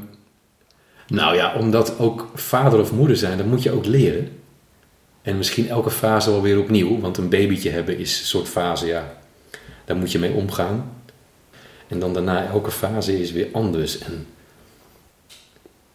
[1.07, 4.38] nou ja, omdat ook vader of moeder zijn, dat moet je ook leren.
[5.30, 6.99] En misschien elke fase wel weer opnieuw.
[6.99, 9.17] Want een babytje hebben is een soort fase, ja,
[9.86, 10.91] daar moet je mee omgaan.
[11.88, 13.99] En dan daarna elke fase is weer anders.
[13.99, 14.27] En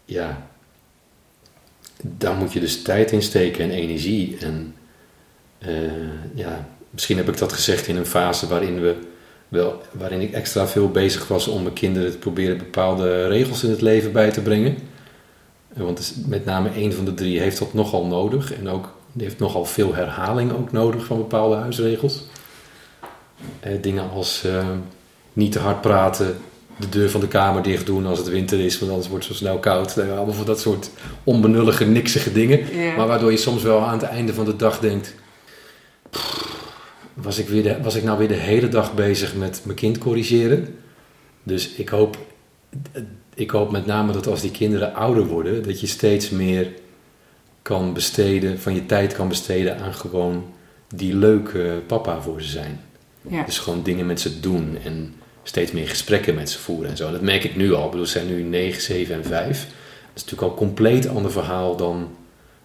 [0.04, 0.46] ja,
[2.02, 4.36] daar moet je dus tijd in steken en energie.
[4.40, 4.74] En
[5.64, 8.96] Eh, ja, misschien heb ik dat gezegd in een fase waarin, we
[9.48, 13.70] wel, waarin ik extra veel bezig was om mijn kinderen te proberen bepaalde regels in
[13.70, 14.76] het leven bij te brengen.
[15.72, 18.52] Want met name één van de drie heeft dat nogal nodig.
[18.54, 22.24] En ook, die heeft nogal veel herhaling ook nodig van bepaalde huisregels.
[23.60, 24.68] Eh, dingen als eh,
[25.32, 26.36] niet te hard praten,
[26.76, 29.36] de deur van de kamer dicht doen als het winter is, want anders wordt het
[29.36, 29.96] zo snel koud.
[29.96, 30.90] Eh, allemaal van dat soort
[31.24, 32.76] onbenullige, niksige dingen.
[32.76, 32.96] Ja.
[32.96, 35.14] Maar waardoor je soms wel aan het einde van de dag denkt...
[36.10, 36.52] "Pff,
[37.14, 39.98] Was ik, weer de, was ik nou weer de hele dag bezig met mijn kind
[39.98, 40.78] corrigeren?
[41.42, 42.18] Dus ik hoop,
[43.34, 45.62] ik hoop met name dat als die kinderen ouder worden...
[45.62, 46.72] dat je steeds meer
[47.64, 50.44] kan besteden, van je tijd kan besteden aan gewoon
[50.94, 52.80] die leuke papa voor ze zijn.
[53.28, 53.42] Ja.
[53.42, 57.06] Dus gewoon dingen met ze doen en steeds meer gesprekken met ze voeren en zo.
[57.06, 57.84] En dat merk ik nu al.
[57.84, 59.46] Ik bedoel, ze zijn nu 9, 7 en 5.
[59.46, 59.66] Dat
[60.14, 62.08] is natuurlijk al een compleet ander verhaal dan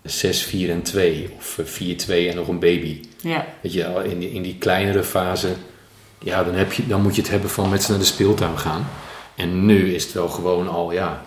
[0.03, 1.29] 6, 4 en 2.
[1.37, 3.01] Of eh, 4, 2 en nog een baby.
[3.21, 3.47] Ja.
[3.61, 5.49] Weet je, al in die, in die kleinere fase,
[6.19, 8.57] ja, dan, heb je, dan moet je het hebben van met ze naar de speeltuin
[8.57, 8.87] gaan.
[9.35, 11.25] En nu is het wel gewoon al, ja...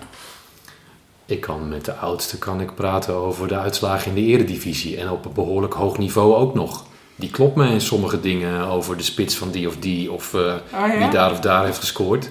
[1.26, 4.96] Ik kan met de oudste kan ik praten over de uitslagen in de eredivisie.
[4.96, 6.84] En op een behoorlijk hoog niveau ook nog.
[7.16, 10.12] Die klopt me in sommige dingen over de spits van die of die.
[10.12, 10.98] Of eh, Oh ja?
[10.98, 12.30] wie daar of daar heeft gescoord.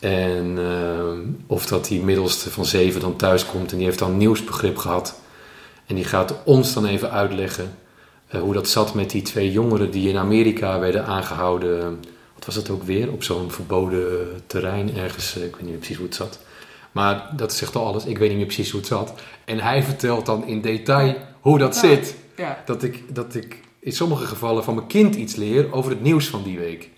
[0.00, 4.16] En eh, of dat die middelste van zeven dan thuis komt en die heeft dan
[4.16, 5.20] nieuwsbegrip gehad.
[5.86, 7.74] En die gaat ons dan even uitleggen
[8.28, 12.00] eh, hoe dat zat met die twee jongeren die in Amerika werden aangehouden.
[12.34, 13.12] Wat was dat ook weer?
[13.12, 15.36] Op zo'n verboden terrein ergens.
[15.36, 16.38] ik weet niet precies hoe het zat.
[16.92, 18.04] Maar dat zegt al alles.
[18.04, 19.12] Ik weet niet meer precies hoe het zat.
[19.44, 21.80] En hij vertelt dan in detail hoe dat Ja.
[21.80, 22.14] zit.
[22.36, 22.62] Ja.
[22.66, 26.26] Dat ik, dat ik in sommige gevallen van mijn kind iets leer over het nieuws
[26.26, 26.90] van die week.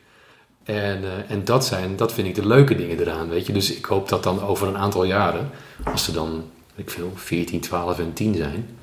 [0.64, 3.52] En, eh, en dat, zijn, dat vind ik de leuke dingen eraan, weet je.
[3.52, 5.50] Dus ik hoop dat dan over een aantal jaren,
[5.84, 8.78] als ze dan, ik veel, 14, 12 en 10 zijn,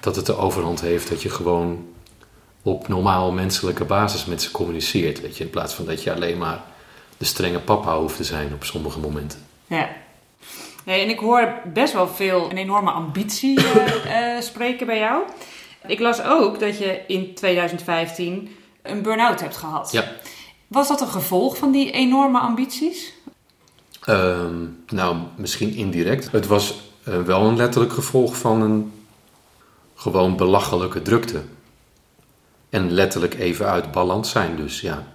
[0.00, 1.86] dat het de overhand heeft dat je gewoon
[2.62, 5.44] op normaal menselijke basis met ze communiceert, weet je.
[5.44, 6.64] In plaats van dat je alleen maar
[7.16, 9.38] de strenge papa hoeft te zijn op sommige momenten.
[9.66, 9.88] Ja.
[10.84, 15.22] Nee, en ik hoor best wel veel een enorme ambitie eh, eh, spreken bij jou.
[15.86, 19.92] Ik las ook dat je in 2015 een burn-out hebt gehad.
[19.92, 20.04] Ja.
[20.66, 23.12] Was dat een gevolg van die enorme ambities?
[24.04, 26.32] Ehm, nou, misschien indirect.
[26.32, 28.92] Het was eh, wel een letterlijk gevolg van een
[29.94, 31.42] gewoon belachelijke drukte.
[32.70, 35.06] En letterlijk even uit balans zijn, dus ja.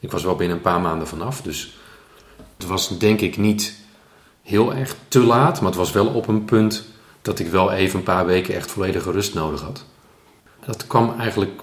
[0.00, 1.76] Ik was wel binnen een paar maanden vanaf, dus
[2.56, 3.74] het was denk ik niet
[4.48, 6.84] heel erg te laat, maar het was wel op een punt
[7.22, 9.84] dat ik wel even een paar weken echt volledige rust nodig had.
[10.64, 11.60] Dat kwam eigenlijk,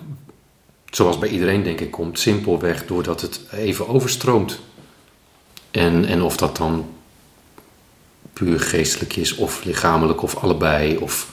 [0.90, 4.60] zoals bij iedereen denk ik komt, simpelweg doordat het even overstroomt.
[5.72, 6.90] En, en of dat dan
[8.34, 11.30] puur geestelijk is, of lichamelijk, of allebei, of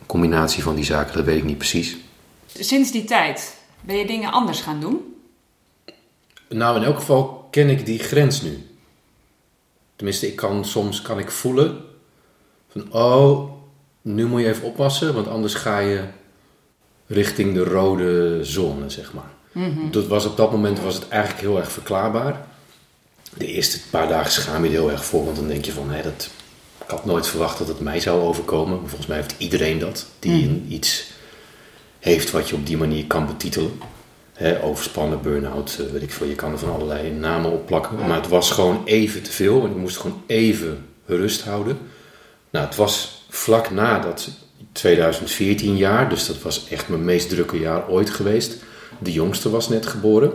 [0.00, 1.96] een combinatie van die zaken, dat weet ik niet precies.
[2.46, 5.14] Sinds die tijd ben je dingen anders gaan doen?
[6.48, 8.73] Nou, in elk geval ken ik die grens nu.
[9.96, 11.76] Tenminste, ik kan soms kan ik voelen
[12.68, 13.50] van, oh,
[14.02, 16.02] nu moet je even oppassen, want anders ga je
[17.06, 19.32] richting de rode zone, zeg maar.
[19.90, 22.46] Dat was op dat moment was het eigenlijk heel erg verklaarbaar.
[23.36, 25.90] De eerste paar dagen schaam je er heel erg voor, want dan denk je van,
[25.90, 26.30] hé, dat,
[26.84, 28.78] ik had nooit verwacht dat het mij zou overkomen.
[28.78, 31.10] Volgens mij heeft iedereen dat, die een, iets
[32.00, 33.78] heeft wat je op die manier kan betitelen.
[34.62, 36.26] Overspannen, burn-out, eh, weet ik veel.
[36.26, 37.96] Je kan er van allerlei namen op plakken.
[37.96, 41.78] Maar het was gewoon even te veel en ik moest gewoon even rust houden.
[42.50, 44.28] Nou, het was vlak na dat
[44.72, 48.56] 2014 jaar, dus dat was echt mijn meest drukke jaar ooit geweest.
[48.98, 50.32] De jongste was net geboren.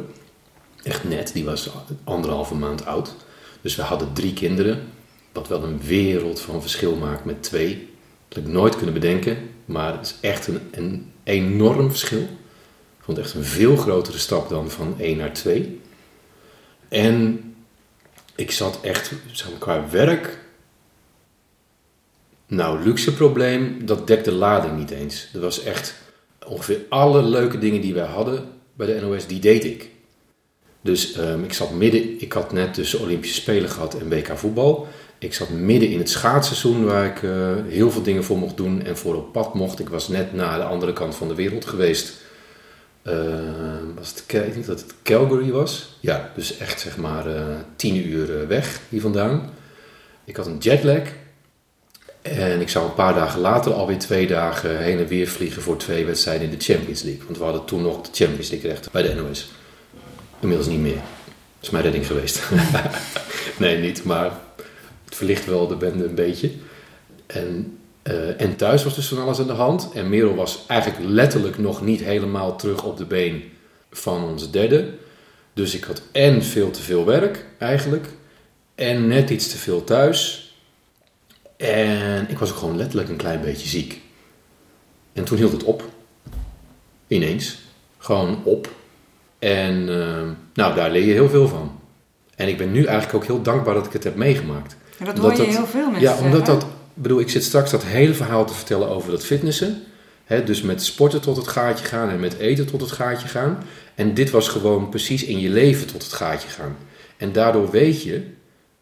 [0.83, 1.69] Echt net, die was
[2.03, 3.15] anderhalve maand oud.
[3.61, 4.81] Dus we hadden drie kinderen,
[5.31, 7.89] wat wel een wereld van verschil maakt met twee.
[8.27, 12.27] Dat had ik nooit kunnen bedenken, maar het is echt een enorm verschil.
[13.09, 15.79] Vond echt een veel grotere stap dan van 1 naar 2.
[16.87, 17.43] En
[18.35, 20.37] ik zat echt, zeg maar, qua werk.
[22.47, 25.29] Nou, luxe probleem, dat dekte de lading niet eens.
[25.33, 25.95] Dat was echt
[26.45, 28.43] ongeveer alle leuke dingen die wij hadden
[28.73, 29.89] bij de NOS, die deed ik.
[30.81, 34.87] Dus ehm, ik zat midden, ik had net dus Olympische Spelen gehad en WK voetbal.
[35.17, 38.83] Ik zat midden in het schaatsseizoen waar ik eh, heel veel dingen voor mocht doen
[38.83, 39.79] en voor op pad mocht.
[39.79, 42.27] Ik was net naar de andere kant van de wereld geweest.
[43.01, 43.13] Eh,
[43.95, 45.97] was het, ik denk dat het Calgary was.
[45.99, 47.43] Ja, dus echt zeg maar eh,
[47.75, 49.49] tien uur eh, weg hier vandaan.
[50.25, 51.01] Ik had een jetlag.
[52.21, 55.77] En ik zou een paar dagen later alweer twee dagen heen en weer vliegen voor
[55.77, 57.23] twee wedstrijden in de Champions League.
[57.25, 59.51] Want we hadden toen nog de Champions League rechten bij de NOS.
[60.39, 60.93] Inmiddels niet meer.
[60.95, 62.41] Dat is mijn redding geweest.
[63.59, 64.31] nee, niet, maar
[65.05, 66.51] het verlicht wel de bende een beetje.
[67.25, 69.91] En Eh, en thuis was dus van alles aan de hand.
[69.93, 73.43] En Merel was eigenlijk letterlijk nog niet helemaal terug op de been
[73.91, 74.93] van ons derde.
[75.53, 78.07] Dus ik had en veel te veel werk eigenlijk.
[78.75, 80.47] En net iets te veel thuis.
[81.57, 84.01] En ik was ook gewoon letterlijk een klein beetje ziek.
[85.13, 85.83] En toen hield het op.
[87.07, 87.59] Ineens.
[87.97, 88.69] Gewoon op.
[89.39, 90.21] En eh,
[90.53, 91.79] nou, daar leer je heel veel van.
[92.35, 94.77] En ik ben nu eigenlijk ook heel dankbaar dat ik het heb meegemaakt.
[94.99, 96.65] En dat hoor je heel veel mensen Ja, omdat dat...
[97.01, 99.83] bedoel, ik zit straks dat hele verhaal te vertellen over dat fitnessen.
[100.23, 103.63] Hè, dus met sporten tot het gaatje gaan en met eten tot het gaatje gaan.
[103.95, 106.77] En dit was gewoon precies in je leven tot het gaatje gaan.
[107.17, 108.23] En daardoor weet je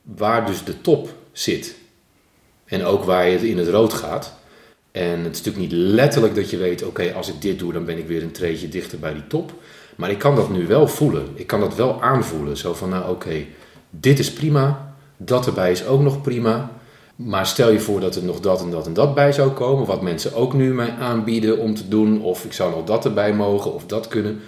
[0.01, 1.75] waar dus de top zit.
[2.65, 4.33] En ook waar je in het rood gaat.
[4.91, 7.85] En het is natuurlijk niet letterlijk dat je weet, oké, als ik dit doe, dan
[7.85, 9.53] ben ik weer een treetje dichter bij die top.
[9.95, 11.27] Maar ik kan dat nu wel voelen.
[11.33, 12.57] Ik kan dat wel aanvoelen.
[12.57, 13.45] Zo van, nou oké,
[13.89, 14.95] dit is prima.
[15.17, 16.71] Dat erbij is ook nog prima.
[17.17, 19.85] Maar stel je voor dat er nog dat en dat en dat bij zou komen.
[19.85, 22.21] Wat mensen ook nu mij aanbieden om te doen.
[22.21, 24.39] Of ik zou nog dat erbij mogen of dat kunnen.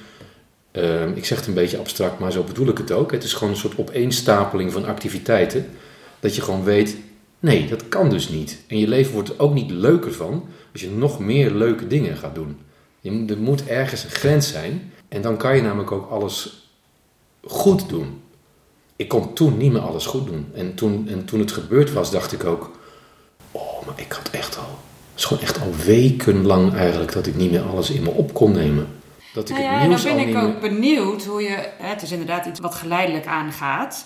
[0.71, 3.11] Ehm, ik zeg het een beetje abstract, maar zo bedoel ik het ook.
[3.11, 5.65] Het is gewoon een soort opeenstapeling van activiteiten.
[6.19, 6.97] Dat je gewoon weet,
[7.39, 8.63] nee, dat kan dus niet.
[8.67, 12.17] En je leven wordt er ook niet leuker van als je nog meer leuke dingen
[12.17, 12.57] gaat doen.
[12.99, 14.91] Je, er moet ergens een grens zijn.
[15.07, 16.69] En dan kan je namelijk ook alles
[17.43, 18.21] goed doen.
[18.99, 20.51] Ik kon toen niet meer alles goed doen.
[20.53, 22.71] En toen, en toen het gebeurd was, dacht ik ook...
[23.51, 24.63] Oh, maar ik had echt al...
[25.11, 28.33] Het is gewoon echt al wekenlang eigenlijk dat ik niet meer alles in me op
[28.33, 28.87] kon nemen.
[29.33, 31.69] Dat ik nou ja, het nieuws dan ben ik ook benieuwd hoe je...
[31.77, 34.05] Het is inderdaad iets wat geleidelijk aangaat.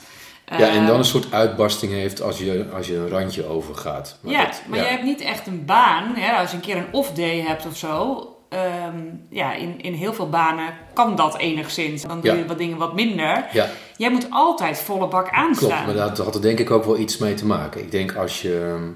[0.58, 4.18] Ja, en dan Eh, een soort uitbarsting heeft als je, als je een randje overgaat.
[4.22, 4.84] Maar ja, dat- maar ja.
[4.86, 6.16] je hebt niet echt een baan.
[6.16, 6.32] Hè?
[6.38, 8.28] Als je een keer een off-day hebt of zo.
[8.54, 8.98] Ehm,
[9.30, 12.02] ja, in, in heel veel banen kan dat enigszins.
[12.02, 12.38] Dan doe Ja.
[12.38, 13.46] je wat dingen wat minder.
[13.52, 15.70] Ja, Jij moet altijd volle bak aanstaan.
[15.70, 15.86] klopt.
[15.86, 17.82] Maar dat had er denk ik ook wel iets mee te maken.
[17.82, 18.90] Ik denk als je ehm,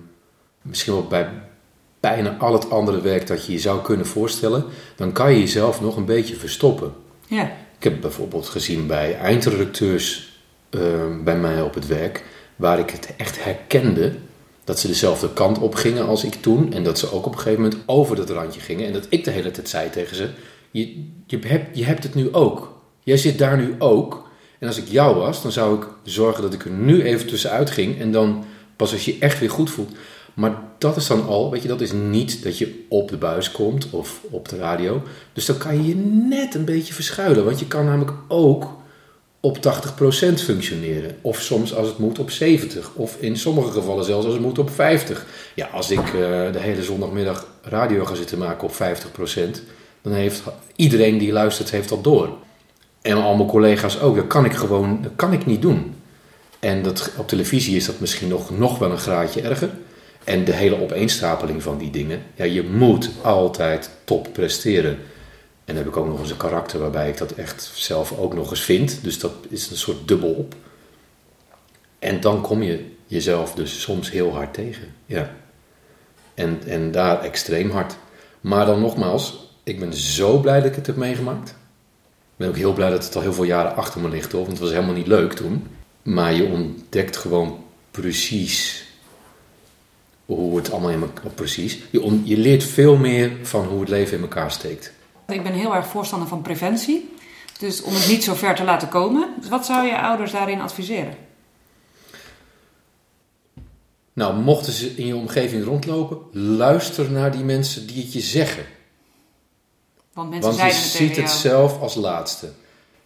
[0.61, 1.29] misschien wel bij
[1.99, 5.81] bijna al het andere werk dat je je zou kunnen voorstellen, dan kan je jezelf
[5.81, 6.93] nog een beetje verstoppen.
[7.27, 7.43] Ja.
[7.77, 10.39] Ik heb bijvoorbeeld gezien bij eindredacteurs
[10.69, 12.23] ehm, bij mij op het werk,
[12.55, 14.13] waar ik het echt herkende
[14.67, 16.73] dat ze dezelfde kant op gingen als ik toen.
[16.73, 18.85] En dat ze ook op een gegeven moment over dat randje gingen.
[18.85, 20.29] En dat ik de hele tijd zei tegen ze:
[20.71, 22.81] Je, je, hebt, je hebt het nu ook.
[23.03, 24.29] Jij zit daar nu ook.
[24.59, 27.71] En als ik jou was, dan zou ik zorgen dat ik er nu even tussenuit
[27.71, 27.99] ging.
[27.99, 28.45] En dan
[28.75, 29.91] pas als je je echt weer goed voelt.
[30.33, 33.51] Maar dat is dan al, weet je, dat is niet dat je op de buis
[33.51, 35.01] komt of op de radio.
[35.33, 35.95] Dus dan kan je je
[36.29, 37.45] net een beetje verschuilen.
[37.45, 38.75] Want je kan namelijk ook
[39.39, 39.59] op 80%
[40.33, 41.17] functioneren.
[41.21, 42.91] Of soms als het moet op 70.
[42.93, 45.25] Of in sommige gevallen zelfs als het moet op 50.
[45.53, 46.11] Ja, als ik eh,
[46.51, 49.59] de hele zondagmiddag radio ga zitten maken op 50%,
[50.01, 50.43] dan heeft
[50.75, 52.29] iedereen die luistert heeft dat door.
[53.01, 54.15] En al mijn collega's ook.
[54.15, 55.95] Dat kan ik gewoon, dat kan ik niet doen.
[56.59, 59.69] En dat, op televisie is dat misschien nog, nog wel een graadje erger.
[60.23, 62.21] En de hele opeenstapeling van die dingen.
[62.35, 64.99] Ja, je moet altijd top presteren.
[65.67, 68.33] En dan heb ik ook nog eens een karakter waarbij ik dat echt zelf ook
[68.33, 69.03] nog eens vind.
[69.03, 70.55] Dus dat is een soort dubbel op.
[71.99, 74.93] En dan kom je jezelf dus soms heel hard tegen.
[75.05, 75.35] Ja.
[76.33, 77.95] En, en daar extreem hard.
[78.41, 81.49] Maar dan nogmaals, ik ben zo blij dat ik het heb meegemaakt.
[81.49, 84.31] Ik ben ook heel blij dat het al heel veel jaren achter me ligt.
[84.31, 85.67] Hoor, want het was helemaal niet leuk toen.
[86.01, 88.85] Maar je ontdekt gewoon precies
[90.25, 91.31] hoe het allemaal in elkaar...
[91.31, 91.79] Precies.
[91.89, 94.95] Je, je leert veel meer van hoe het leven in elkaar steekt.
[95.27, 97.13] Ik ben heel erg voorstander van preventie.
[97.59, 99.33] Dus om het niet zo ver te laten komen.
[99.39, 101.15] Dus wat zou je ouders daarin adviseren?
[104.13, 108.65] Nou, mochten ze in je omgeving rondlopen, luister naar die mensen die het je zeggen.
[110.13, 111.29] Want mensen Want je het ziet het jou.
[111.29, 112.51] zelf als laatste.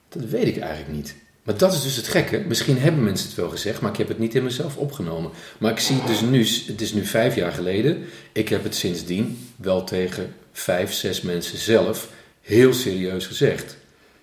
[0.09, 1.15] Dat weet ik eigenlijk niet.
[1.43, 2.43] Maar dat is dus het gekke.
[2.47, 5.31] Misschien hebben mensen het wel gezegd, maar ik heb het niet in mezelf opgenomen.
[5.57, 8.03] Maar ik zie het dus nu, het is nu vijf jaar geleden.
[8.31, 12.09] Ik heb het sindsdien wel tegen vijf, zes mensen zelf
[12.41, 13.77] heel serieus gezegd.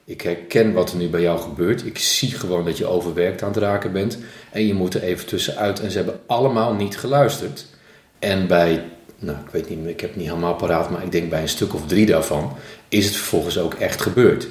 [0.04, 1.86] Ik herken wat er nu bij jou gebeurt.
[1.86, 4.18] Ik zie gewoon dat je overwerkt aan het raken bent.
[4.50, 5.80] En je moet er even tussenuit.
[5.80, 7.66] En ze hebben allemaal niet geluisterd.
[8.18, 8.84] En bij,
[9.18, 11.48] nou ik weet niet, ik heb het niet helemaal paraat, maar ik denk bij een
[11.48, 12.56] stuk of drie daarvan
[12.88, 14.48] is het vervolgens ook echt gebeurd.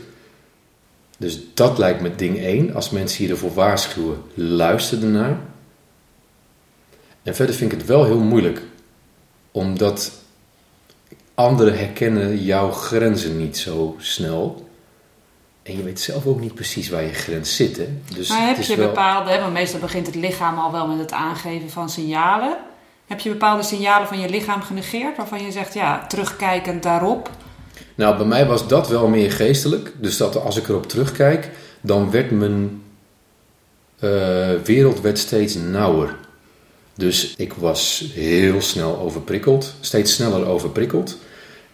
[1.17, 2.73] Dus dat lijkt me ding één.
[2.73, 5.39] Als mensen je ervoor waarschuwen, luister ernaar.
[7.23, 8.61] En verder vind ik het wel heel moeilijk.
[9.51, 10.11] Omdat
[11.38, 14.70] anderen herkennen jouw grenzen niet zo snel.
[15.64, 17.78] En je weet zelf ook niet precies waar je grens zit.
[17.78, 17.88] Hè?
[18.16, 18.88] Dus Maar heb je wel...
[18.88, 22.58] bepaalde, hè, want meestal begint het lichaam al wel met het aangeven van signalen.
[23.08, 27.30] Heb je bepaalde signalen van je lichaam genegeerd waarvan je zegt, ja, terugkijkend daarop.
[27.96, 29.94] Nou, bij mij was dat wel meer geestelijk.
[29.98, 31.50] Dus dat als ik erop terugkijk,
[31.82, 32.82] dan werd mijn
[34.00, 34.10] eh,
[34.64, 36.16] wereld werd steeds nauwer.
[36.96, 41.18] Dus ik was heel snel overprikkeld, steeds sneller overprikkeld.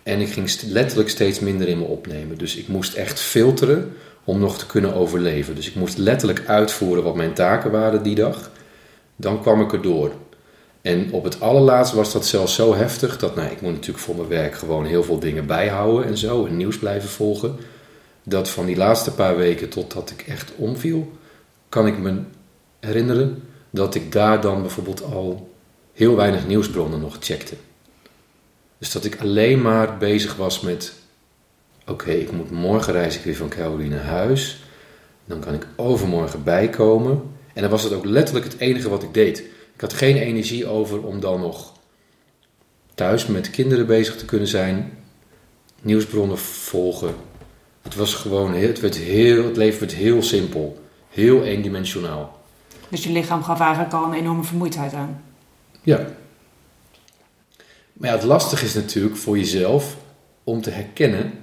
[0.03, 2.37] En ik ging letterlijk steeds minder in me opnemen.
[2.37, 3.93] Dus ik moest echt filteren
[4.23, 5.55] om nog te kunnen overleven.
[5.55, 8.51] Dus ik moest letterlijk uitvoeren wat mijn taken waren die dag.
[9.15, 10.11] Dan kwam ik erdoor.
[10.81, 14.15] En op het allerlaatst was dat zelfs zo heftig dat, nou, ik moet natuurlijk voor
[14.15, 17.55] mijn werk gewoon heel veel dingen bijhouden en zo, en nieuws blijven volgen.
[18.23, 21.11] Dat van die laatste paar weken totdat ik echt omviel,
[21.69, 22.21] kan ik me
[22.79, 25.49] herinneren dat ik daar dan bijvoorbeeld al
[25.93, 27.55] heel weinig nieuwsbronnen nog checkte.
[28.84, 30.93] Dus dat ik alleen maar bezig was met:
[31.88, 34.63] oké, ik moet morgen reis ik weer van Calgary naar huis.
[35.25, 37.21] Dan kan ik overmorgen bijkomen.
[37.53, 39.39] En dan was het ook letterlijk het enige wat ik deed.
[39.73, 41.73] Ik had geen energie over om dan nog
[42.93, 44.97] thuis met kinderen bezig te kunnen zijn,
[45.81, 47.15] nieuwsbronnen volgen.
[47.81, 52.41] Het was gewoon, het, werd heel, het leven werd heel simpel, heel eendimensionaal.
[52.89, 55.23] Dus je lichaam gaf eigenlijk al een enorme vermoeidheid aan.
[55.81, 56.05] Ja.
[58.03, 59.97] Maar het lastige is natuurlijk voor jezelf
[60.43, 61.33] om te herkennen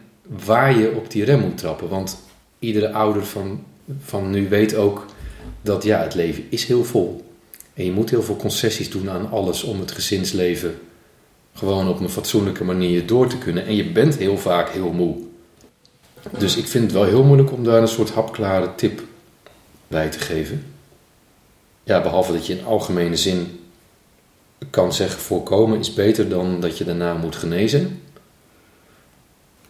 [0.44, 1.88] waar je op die rem moet trappen.
[1.88, 2.18] Want
[2.58, 3.64] iedere ouder van,
[4.00, 5.06] van nu weet ook
[5.62, 7.24] dat ja, het leven is heel vol.
[7.74, 10.78] En je moet heel veel concessies doen aan alles om het gezinsleven
[11.54, 13.66] gewoon op een fatsoenlijke manier door te kunnen.
[13.66, 15.16] En je bent heel vaak heel moe.
[16.38, 19.02] Dus ik vind het wel heel moeilijk om daar een soort hapklare tip
[19.88, 20.64] bij te geven.
[21.84, 23.59] Ja, behalve dat je in algemene zin
[24.70, 28.02] kan zeggen voorkomen is beter dan dat je daarna moet genezen.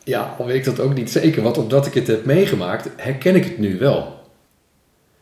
[0.04, 3.34] Ja, al weet ik dat ook niet zeker, want omdat ik het heb meegemaakt, herken
[3.34, 4.18] ik het nu wel.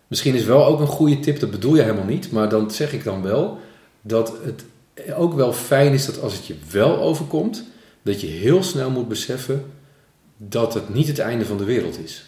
[0.07, 2.93] Misschien is wel ook een goede tip, dat bedoel je helemaal niet, maar dan zeg
[2.93, 3.59] ik dan wel
[4.01, 4.65] dat het
[5.17, 7.65] ook wel fijn is dat als het je wel overkomt,
[8.03, 9.65] dat je heel snel moet beseffen
[10.37, 12.25] dat het niet het einde van de wereld is.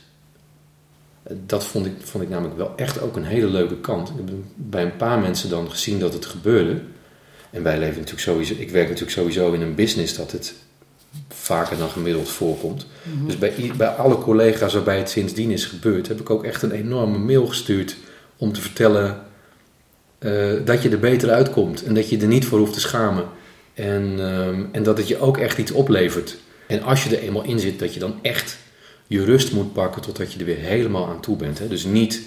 [1.47, 4.09] Dat vond ik, vond ik namelijk wel echt ook een hele leuke kant.
[4.09, 6.80] Ik heb bij een paar mensen dan gezien dat het gebeurde.
[7.51, 10.55] En wij leven natuurlijk sowieso, ik werk natuurlijk sowieso in een business dat het
[11.29, 12.87] vaker dan gemiddeld voorkomt.
[13.03, 13.27] Mhm.
[13.27, 16.71] Dus bij, bij alle collega's waarbij het sindsdien is gebeurd, heb ik ook echt een
[16.71, 17.97] enorme mail gestuurd
[18.37, 19.23] om te vertellen
[20.19, 23.25] uh, dat je er beter uitkomt en dat je er niet voor hoeft te schamen.
[23.75, 26.37] En, um, en dat het je ook echt iets oplevert.
[26.67, 28.59] En als je er eenmaal in zit, dat je dan echt
[29.07, 31.59] je rust moet pakken totdat je er weer helemaal aan toe bent.
[31.59, 31.69] Hè?
[31.69, 32.23] Dus niet,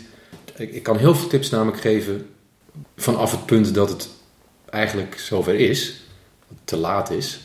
[0.55, 2.25] ik, ik kan heel veel tips namelijk geven
[2.97, 4.09] vanaf het punt dat het
[4.73, 6.01] eigenlijk zover is,
[6.63, 7.39] te laat is.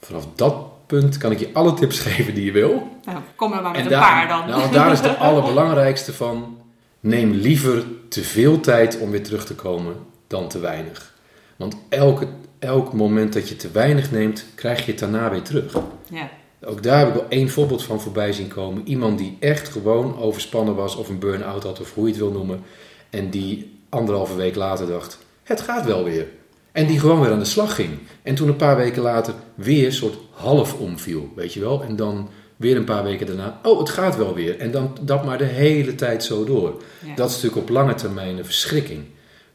[0.00, 2.96] Vanaf dat punt kan ik je alle tips geven die je wil.
[3.04, 4.48] Nou, kom er maar met een paar dan.
[4.48, 6.56] Nou, daar is de allerbelangrijkste van.
[7.00, 9.96] Neem liever te veel tijd om weer terug te komen
[10.26, 11.14] dan te weinig.
[11.56, 12.26] Want elke,
[12.58, 15.76] elk moment dat je te weinig neemt, krijg je het daarna weer terug.
[16.10, 16.30] Ja.
[16.64, 18.88] Ook daar heb ik wel één voorbeeld van voorbij zien komen.
[18.88, 22.32] Iemand die echt gewoon overspannen was of een burn-out had of hoe je het wil
[22.32, 22.62] noemen.
[23.10, 26.26] En die anderhalve week later dacht, het gaat wel weer.
[26.72, 27.98] En die gewoon weer aan de slag ging.
[28.22, 31.82] En toen een paar weken later weer een soort half omviel, weet je wel.
[31.82, 34.58] En dan weer een paar weken daarna, oh, het gaat wel weer.
[34.58, 36.82] En dan dat maar de hele tijd zo door.
[37.14, 39.04] Dat is natuurlijk op lange termijn een verschrikking.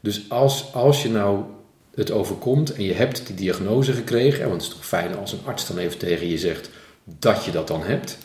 [0.00, 1.42] Dus als, als je nou
[1.94, 5.44] het overkomt en je hebt die diagnose gekregen, want het is toch fijn als een
[5.44, 6.70] arts dan even tegen je zegt
[7.04, 8.18] dat je dat dan hebt.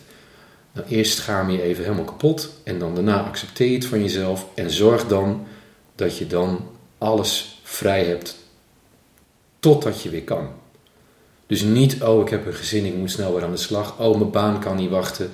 [0.73, 4.47] Dan eerst schaam je even helemaal kapot en dan daarna accepteer je het van jezelf
[4.55, 5.47] en zorg dan
[5.95, 8.38] dat je dan alles vrij hebt
[9.59, 10.49] totdat je weer kan.
[11.47, 13.99] Dus niet, oh ik heb een gezin, ik moet snel weer aan de slag.
[13.99, 15.31] Oh mijn baan kan niet wachten.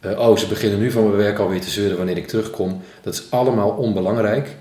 [0.00, 2.82] Uh, oh ze beginnen nu van mijn werk alweer te zeuren wanneer ik terugkom.
[3.02, 4.56] Dat is allemaal onbelangrijk.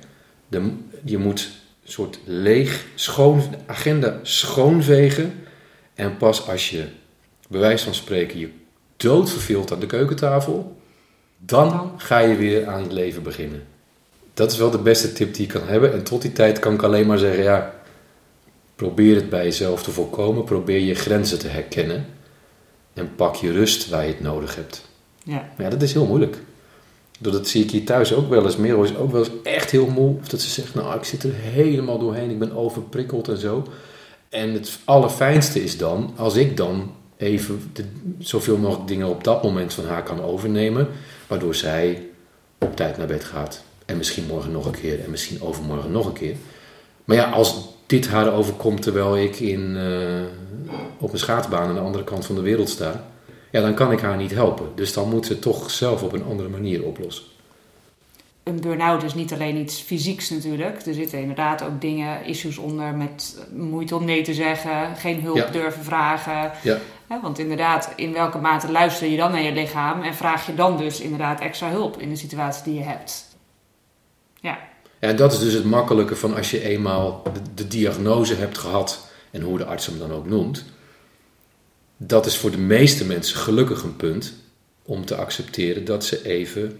[0.47, 0.71] De,
[1.03, 1.49] je moet
[1.85, 5.33] een soort leeg, schoon, agenda schoonvegen.
[5.93, 6.85] En pas als je,
[7.49, 8.49] bij wijze van spreken, je
[8.97, 10.75] dood verveelt aan de keukentafel,
[11.37, 13.63] dan ga je weer aan het leven beginnen.
[14.33, 15.93] Dat is wel de beste tip die ik kan hebben.
[15.93, 17.73] En tot die tijd kan ik alleen maar zeggen, ja,
[18.77, 20.43] Probeer het bij jezelf te voorkomen.
[20.43, 22.05] Probeer je grenzen te herkennen.
[22.93, 24.85] En pak je rust waar je het nodig hebt.
[25.23, 25.49] Ja.
[25.57, 26.37] ja, dat is heel moeilijk.
[27.19, 28.57] Dat zie ik hier thuis ook wel eens.
[28.57, 30.15] Merel is ook wel eens echt heel moe.
[30.19, 32.29] Of dat ze zegt, nou, ik zit er helemaal doorheen.
[32.29, 33.67] Ik ben overprikkeld en zo.
[34.29, 37.83] En het allerfijnste is dan, als ik dan even de,
[38.19, 40.87] zoveel mogelijk dingen op dat moment van haar kan overnemen.
[41.27, 42.07] Waardoor zij
[42.57, 43.63] op tijd naar bed gaat.
[43.85, 45.03] En misschien morgen nog een keer.
[45.03, 46.35] En misschien overmorgen nog een keer.
[47.07, 51.81] Maar ja, als dit haar overkomt terwijl ik in, uh, op een schaatsbaan aan de
[51.81, 53.03] andere kant van de wereld sta,
[53.51, 54.71] ja, dan kan ik haar niet helpen.
[54.75, 57.25] Dus dan moet ze het toch zelf op een andere manier oplossen.
[58.43, 60.85] Een burn-out is niet alleen iets fysieks natuurlijk.
[60.85, 65.49] Er zitten inderdaad ook dingen, issues onder met moeite om nee te zeggen, geen hulp
[65.51, 66.51] durven vragen.
[66.63, 66.79] Ja.
[67.21, 70.77] want inderdaad, in welke mate luister je dan naar je lichaam en vraag je dan
[70.77, 73.35] dus inderdaad extra hulp in de situatie die je hebt?
[74.39, 74.57] Ja.
[74.99, 79.07] En dat is dus het makkelijke van als je eenmaal de, de diagnose hebt gehad,
[79.31, 80.63] en hoe de arts hem dan ook noemt.
[81.97, 84.33] Dat is voor de meeste mensen gelukkig een punt
[84.83, 86.79] om te accepteren dat ze even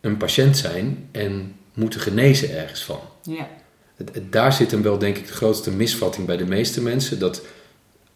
[0.00, 3.00] een patiënt zijn en moeten genezen ergens van.
[3.22, 3.48] Ja.
[4.30, 7.18] Daar zit hem wel, denk ik, de grootste misvatting bij de meeste mensen.
[7.18, 7.42] Dat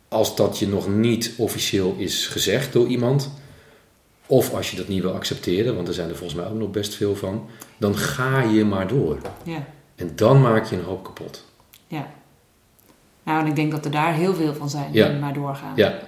[0.08, 3.30] als dat je nog niet officieel is gezegd door iemand,
[4.26, 6.70] of als je dat niet wil accepteren, want er zijn er volgens mij ook nog
[6.70, 7.48] best veel van,
[7.82, 9.18] dan ga je maar door.
[9.42, 9.64] Ja.
[9.94, 11.44] En dan maak je een hoop kapot.
[11.86, 12.06] Ja.
[13.22, 15.08] Nou, en ik denk dat er daar heel veel van zijn Ja.
[15.08, 15.72] die maar doorgaan.
[15.76, 15.98] Ja,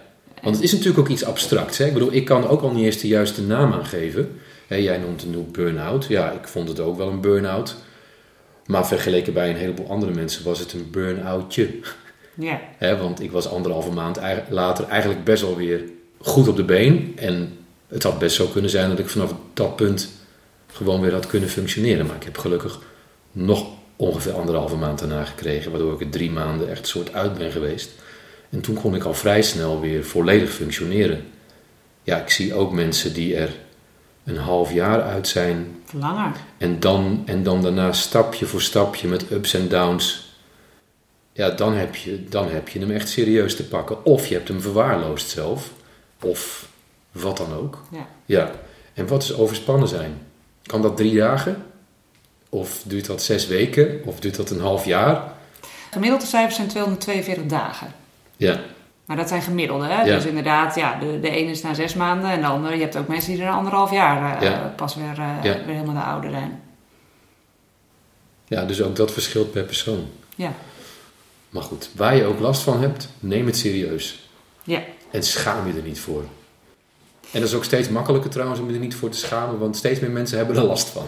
[0.42, 1.78] want het is natuurlijk ook iets abstracts.
[1.78, 1.84] Hè?
[1.86, 4.40] Ik bedoel, ik kan ook al niet eens de juiste naam aangeven.
[4.66, 6.06] Hè, jij noemt het nu burn-out.
[6.08, 7.76] Ja, ik vond het ook wel een burn-out.
[8.66, 11.70] Maar vergeleken bij een heleboel andere mensen was het een burn-outje.
[12.34, 12.60] Ja.
[12.78, 14.18] Want ik was anderhalve maand
[14.48, 15.84] later eigenlijk best wel weer
[16.20, 17.12] goed op de been.
[17.16, 17.58] En
[17.88, 20.08] het had best zo kunnen zijn dat ik vanaf dat punt
[20.74, 22.06] gewoon weer had kunnen functioneren.
[22.06, 22.80] Maar ik heb gelukkig
[23.32, 23.66] nog
[23.96, 25.70] ongeveer anderhalve maand daarna gekregen.
[25.70, 27.90] Waardoor ik er drie maanden echt soort uit ben geweest.
[28.50, 31.24] En toen kon ik al vrij snel weer volledig functioneren.
[32.02, 33.54] Ja, ik zie ook mensen die er
[34.24, 35.82] een half jaar uit zijn.
[35.92, 36.32] Langer.
[36.58, 40.32] En dan, en dan daarna stapje voor stapje met ups en downs.
[41.32, 44.04] Ja, dan heb, je, dan heb je hem echt serieus te pakken.
[44.04, 45.72] Of je hebt hem verwaarloosd zelf.
[46.20, 46.68] Of
[47.12, 47.82] wat dan ook.
[47.90, 48.06] Ja.
[48.24, 48.50] Ja.
[48.94, 50.23] En wat is overspannen zijn?
[50.66, 51.64] Kan dat drie dagen?
[52.48, 54.00] Of duurt dat zes weken?
[54.04, 55.32] Of duurt dat een half jaar?
[55.90, 57.92] Gemiddelde cijfers zijn 242 dagen.
[58.36, 58.60] Ja,
[59.04, 60.02] Maar dat zijn gemiddelde, hè?
[60.02, 60.14] Ja.
[60.14, 62.74] Dus inderdaad, ja, de, de ene is na zes maanden en de andere...
[62.74, 64.72] Je hebt ook mensen die er anderhalf jaar eh, Ja.
[64.76, 65.64] pas weer, eh, Ja.
[65.64, 66.62] weer helemaal de ouder zijn.
[68.48, 70.06] ja, dus ook dat verschilt per persoon.
[70.36, 70.52] Ja.
[71.50, 74.28] Maar goed, waar je ook last van hebt, neem het serieus.
[74.62, 74.80] Ja.
[75.10, 76.24] En schaam je er niet voor.
[77.34, 79.76] En dat is ook steeds makkelijker trouwens om je er niet voor te schamen, want
[79.76, 81.02] steeds meer mensen hebben er last van.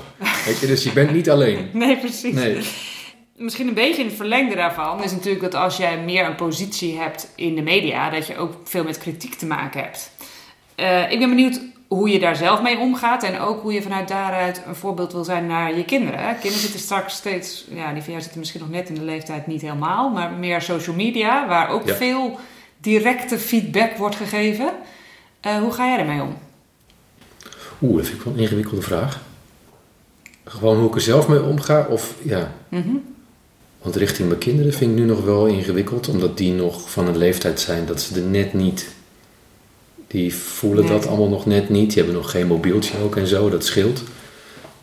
[0.47, 1.69] Weet je, dus je bent niet alleen.
[1.73, 2.35] Nee, precies.
[2.35, 2.59] Nee.
[3.37, 6.99] Misschien een beetje in het verlengde daarvan is natuurlijk dat als jij meer een positie
[6.99, 10.11] hebt in de media, dat je ook veel met kritiek te maken hebt.
[10.75, 14.09] Eh, ik ben benieuwd hoe je daar zelf mee omgaat en ook hoe je vanuit
[14.09, 16.33] daaruit een voorbeeld wil zijn naar je kinderen.
[16.33, 19.47] Kinderen zitten straks steeds, ja, die van jou zitten misschien nog net in de leeftijd
[19.47, 21.95] niet helemaal, maar meer social media, waar ook Ja.
[21.95, 22.39] veel
[22.81, 24.71] directe feedback wordt gegeven.
[25.47, 26.37] Eh, hoe ga jij ermee om?
[27.83, 29.21] Oeh, dat vind ik wel een ingewikkelde vraag.
[30.45, 32.53] Gewoon hoe ik er zelf mee omga, of ja.
[32.69, 32.89] Mhm.
[33.83, 37.17] Want richting mijn kinderen vind ik nu nog wel ingewikkeld, omdat die nog van een
[37.17, 38.89] leeftijd zijn dat ze er net niet.
[40.07, 40.93] Die voelen Nee.
[40.93, 41.87] dat allemaal nog net niet.
[41.93, 44.03] Die hebben nog geen mobieltje ook en zo, dat scheelt.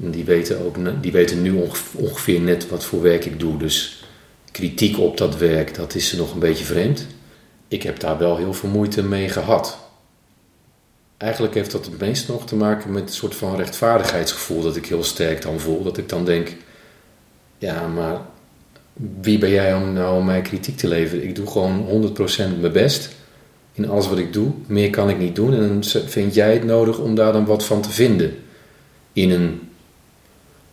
[0.03, 3.57] En die weten, ook, die weten nu onge- ongeveer net wat voor werk ik doe.
[3.57, 4.03] Dus
[4.51, 7.05] kritiek op dat werk, dat is ze nog een beetje vreemd.
[7.67, 9.77] Ik heb daar wel heel veel moeite mee gehad.
[11.23, 14.85] Eigenlijk heeft dat het meest nog te maken met een soort van rechtvaardigheidsgevoel dat ik
[14.85, 15.83] heel sterk dan voel.
[15.83, 16.55] Dat ik dan denk,
[17.57, 18.21] ja, maar
[19.21, 21.23] wie ben jij om nou om mij kritiek te leveren?
[21.23, 21.85] Ik doe gewoon
[22.17, 23.15] 100% mijn best
[23.73, 24.51] in alles wat ik doe.
[24.65, 25.53] Meer kan ik niet doen.
[25.53, 28.35] En vind jij het nodig om daar dan wat van te vinden.
[29.13, 29.69] In een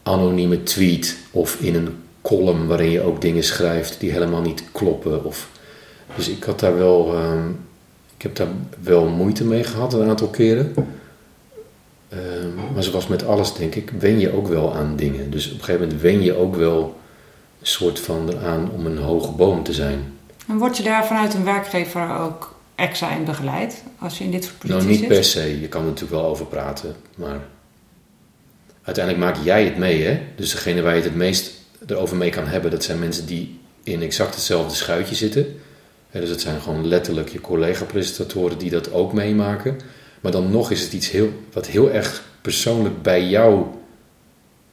[0.03, 5.25] anonieme tweet of in een column waarin je ook dingen schrijft die helemaal niet kloppen.
[5.25, 5.49] Of,
[6.17, 7.49] dus ik had daar wel, ehm,
[8.21, 8.49] ik heb daar
[8.83, 10.75] wel moeite mee gehad een aantal keren.
[12.09, 15.31] Ehm, maar zoals met alles denk ik, wen je ook wel aan dingen.
[15.31, 17.01] Dus op een gegeven moment wen je ook wel
[17.61, 20.13] een soort van eraan om een hoge boom te zijn.
[20.49, 24.45] En word je daar vanuit een werkgever ook extra in begeleid als je in dit
[24.45, 25.09] soort posities Nou, niet zit?
[25.09, 25.61] per se.
[25.61, 27.41] Je kan er natuurlijk wel over praten, maar
[28.83, 30.21] uiteindelijk maak jij het mee, hè?
[30.37, 31.53] Dus degene waar je het het meest
[31.87, 35.47] erover mee kan hebben, dat zijn mensen die in exact hetzelfde schuitje zitten.
[36.13, 39.81] Dus het zijn gewoon letterlijk je collega-presentatoren die dat ook meemaken.
[40.21, 43.65] Maar dan nog is het iets heel, wat heel erg persoonlijk bij jou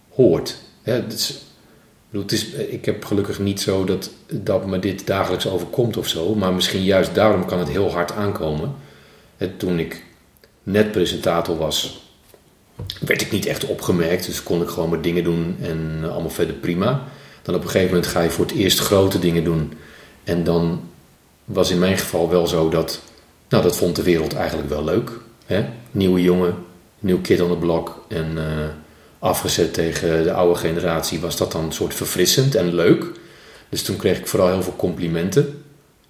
[0.09, 0.57] hoort.
[0.83, 1.43] Is,
[2.11, 6.35] ik, ik heb gelukkig niet zo dat, dat me dit dagelijks overkomt of zo.
[6.35, 8.75] Maar misschien juist daarom kan het heel hard aankomen.
[9.57, 10.03] Toen ik
[10.63, 12.09] net presentator was,
[12.99, 14.25] werd ik niet echt opgemerkt.
[14.25, 17.03] Dus kon ik gewoon mijn dingen doen en allemaal verder prima.
[17.41, 19.73] Dan op een gegeven moment ga je voor het eerst grote dingen doen.
[20.23, 20.81] En dan
[21.47, 23.01] was in mijn geval wel zo dat...
[23.49, 25.11] Nou, dat vond de wereld eigenlijk wel leuk.
[25.45, 25.65] Hè?
[25.91, 26.55] Nieuwe jongen,
[26.99, 28.05] nieuw kid on the block.
[28.07, 28.67] En eh,
[29.19, 33.05] afgezet tegen de oude generatie was dat dan een soort verfrissend en leuk.
[33.69, 35.63] Dus toen kreeg ik vooral heel veel complimenten.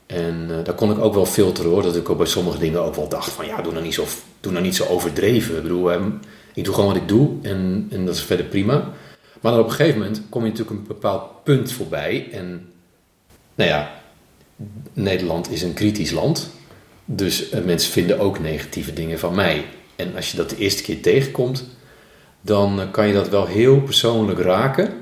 [0.05, 1.81] En eh, daar kon ik ook wel filteren hoor.
[1.81, 4.05] Dat ik ook bij sommige dingen ook wel dacht van ja, doe nou niet zo,
[4.39, 5.55] doe nou niet zo overdreven.
[5.55, 5.99] Ik bedoel, hè,
[6.53, 8.91] ik doe gewoon wat ik doe en, en dat is verder prima.
[9.41, 12.29] Maar dan op een gegeven moment kom je natuurlijk een bepaald punt voorbij.
[12.31, 12.69] En
[13.55, 13.91] nou ja,
[14.93, 16.49] Nederland is een kritisch land.
[17.05, 19.65] Dus eh, mensen vinden ook negatieve dingen van mij.
[19.95, 21.65] En als je dat de eerste keer tegenkomt,
[22.41, 24.93] dan eh, kan je dat wel heel persoonlijk raken.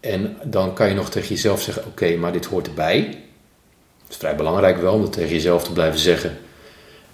[0.00, 2.98] En dan kan je nog tegen jezelf zeggen: Oké, maar dit hoort erbij.
[4.02, 6.38] Het is vrij belangrijk wel om tegen jezelf te blijven zeggen.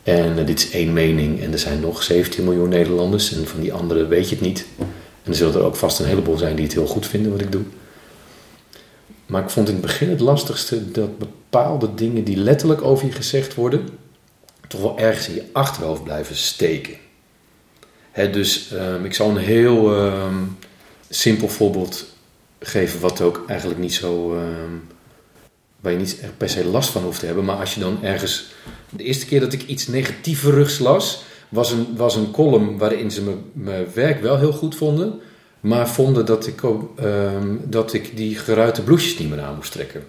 [0.03, 3.61] En eh, dit is één mening en er zijn nog 17 miljoen Nederlanders en van
[3.61, 4.67] die anderen weet je het niet.
[5.23, 7.41] En er zullen er ook vast een heleboel zijn die het heel goed vinden wat
[7.41, 7.63] ik doe.
[9.29, 13.13] Maar ik vond in het begin het lastigste dat bepaalde dingen die letterlijk over je
[13.13, 13.89] gezegd worden,
[14.69, 16.97] toch wel ergens in je achterhoofd blijven steken.
[18.33, 20.45] Dus ehm, ik zal een heel ehm,
[21.09, 22.07] simpel voorbeeld
[22.61, 24.35] geven, wat ook eigenlijk niet zo.
[24.35, 24.73] ehm,
[25.81, 27.45] waar je niet per se last van hoeft te hebben.
[27.45, 28.51] Maar als je dan ergens.
[28.91, 33.37] De eerste keer dat ik iets negatieverugs las, was een, was een column waarin ze
[33.53, 35.21] mijn werk wel heel goed vonden.
[35.61, 39.73] Maar vonden dat ik, ook, ehm, dat ik die geruite blouses niet meer aan moest
[39.73, 40.03] trekken.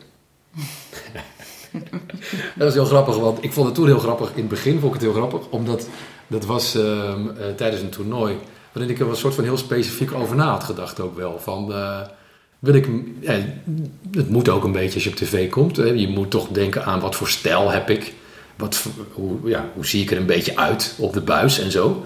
[2.57, 4.29] dat is heel grappig, want ik vond het toen heel grappig.
[4.29, 5.87] In het begin vond ik het heel grappig, omdat
[6.27, 8.35] dat was ehm, eh, tijdens een toernooi.
[8.71, 11.39] Waarin ik er een soort van heel specifiek over na had gedacht ook wel.
[11.39, 12.01] Van, eh,
[12.59, 12.89] wil ik,
[13.19, 13.39] ja,
[14.11, 15.77] het moet ook een beetje als je op tv komt.
[15.77, 15.83] Hè.
[15.83, 18.13] Je moet toch denken aan wat voor stijl heb ik.
[18.55, 22.01] Wat, hoe, ja, hoe zie ik er een beetje uit op de buis en zo.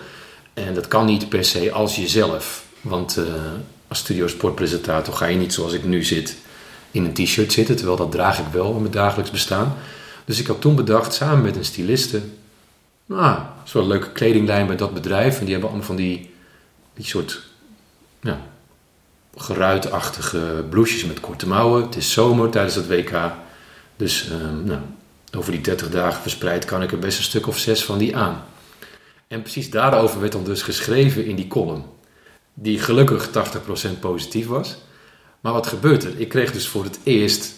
[0.54, 2.63] En dat kan niet per se als jezelf.
[2.84, 3.26] Want eh,
[3.88, 6.38] als studiosportpresentator ga je niet zoals ik nu zit
[6.92, 7.76] in een t-shirt zitten.
[7.76, 9.78] Terwijl dat draag ik wel in mijn dagelijks bestaan.
[10.26, 12.22] Dus ik had toen bedacht, samen met een styliste...
[13.06, 15.34] Nou, zo'n leuke kledinglijn bij dat bedrijf.
[15.40, 16.30] En die hebben allemaal van die,
[16.94, 17.42] die soort...
[18.22, 18.42] Ja,
[19.38, 21.84] geruitachtige blouses met korte mouwen.
[21.84, 23.32] Het is zomer tijdens het WK.
[23.96, 24.80] Dus ehm, nou,
[25.38, 28.16] over die 30 dagen verspreid kan ik er best een stuk of zes van die
[28.16, 28.44] aan.
[29.28, 31.84] En precies daarover werd dan dus geschreven in die column.
[32.54, 34.78] Die gelukkig 80% positief was.
[35.42, 36.20] Maar wat gebeurt er?
[36.20, 37.54] Ik kreeg dus voor het eerst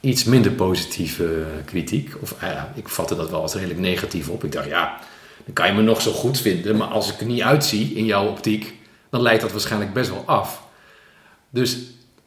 [0.00, 2.14] iets minder positieve eh, kritiek.
[2.20, 4.44] Of eh, ja, ik vatte dat wel als redelijk negatief op.
[4.44, 4.98] Ik dacht, ja,
[5.44, 6.76] dan kan je me nog zo goed vinden.
[6.76, 8.74] Maar als ik er niet uitzie in jouw optiek,
[9.10, 10.62] dan leidt dat waarschijnlijk best wel af.
[11.50, 11.78] Dus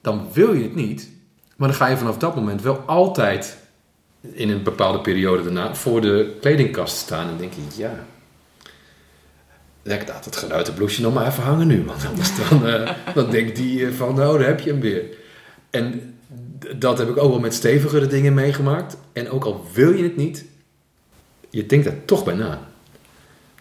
[0.01, 1.09] dan wil je het niet.
[1.55, 3.57] Maar dan ga je vanaf dat moment wel altijd
[4.21, 8.05] in een bepaalde periode daarna voor de kledingkast staan en denk je, ja.
[9.83, 11.83] Leg dat het geruite blouseje nog maar even hangen nu.
[11.85, 15.03] Want anders dan, eh, dan denkt die eh, van, nou, daar heb je hem weer.
[15.69, 16.15] En
[16.75, 18.97] dat heb ik ook wel met stevigere dingen meegemaakt.
[19.13, 20.45] En ook al wil je het niet,
[21.49, 22.69] je denkt er toch bij na.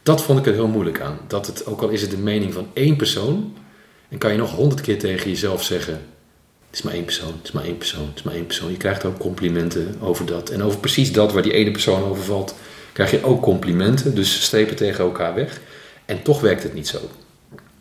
[0.02, 1.18] Dat vond ik er heel moeilijk aan.
[1.26, 3.54] Dat het, ook al is het de mening van één persoon,
[4.10, 7.44] en kan je nog honderd keer tegen jezelf zeggen: Het is maar één persoon, het
[7.46, 8.70] is maar één persoon, het is maar één persoon.
[8.70, 10.50] Je krijgt ook complimenten over dat.
[10.50, 12.54] En over precies dat waar die ene persoon over valt,
[12.92, 14.14] krijg je ook complimenten.
[14.14, 15.60] Dus strepen tegen elkaar weg.
[16.10, 16.98] En toch werkt het niet zo.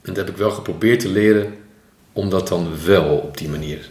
[0.02, 1.54] En dat heb ik wel geprobeerd te leren
[2.14, 3.90] om dat dan wel op die manier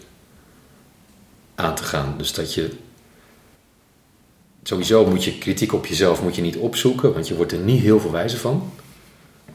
[1.54, 2.14] aan te gaan.
[2.18, 2.70] Dus dat je.
[4.62, 7.82] Sowieso moet je kritiek op jezelf moet je niet opzoeken, want je wordt er niet
[7.82, 8.72] heel veel wijzer van.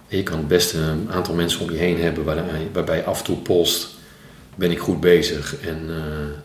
[0.08, 3.26] En je kan best een aantal mensen om je heen hebben waarbij, waarbij af en
[3.26, 3.90] toe polst,
[4.56, 6.38] ben ik goed bezig en eh,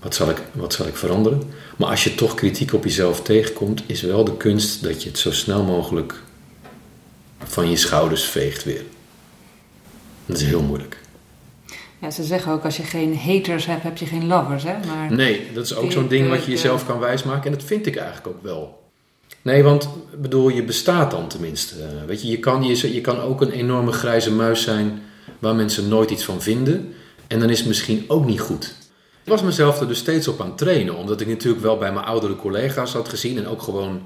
[0.00, 1.42] wat, zal ik, wat zal ik veranderen?
[1.76, 5.18] Maar als je toch kritiek op jezelf tegenkomt, is wel de kunst dat je het
[5.18, 6.22] zo snel mogelijk
[7.44, 8.82] van je schouders veegt weer.
[10.26, 11.00] Dat is heel moeilijk.
[11.98, 14.62] Ja, ze zeggen ook als je geen haters hebt, heb je geen lovers.
[14.62, 14.74] Hè?
[14.86, 17.44] Maar Nee, dat is ook zo'n ding wat je de- jezelf kan wijsmaken.
[17.50, 18.80] En dat vind ik eigenlijk ook wel.
[19.42, 21.74] Nee, want bedoel, je bestaat dan tenminste.
[21.82, 25.02] Eh, weet je, je kan, je, je kan ook een enorme grijze muis zijn
[25.38, 26.94] waar mensen nooit iets van vinden.
[27.26, 28.74] En dan is het misschien ook niet goed.
[29.24, 30.96] Ik was mezelf er dus steeds op aan het trainen.
[30.96, 33.38] Omdat ik natuurlijk wel bij mijn oudere collega's had gezien.
[33.38, 34.02] En ook gewoon,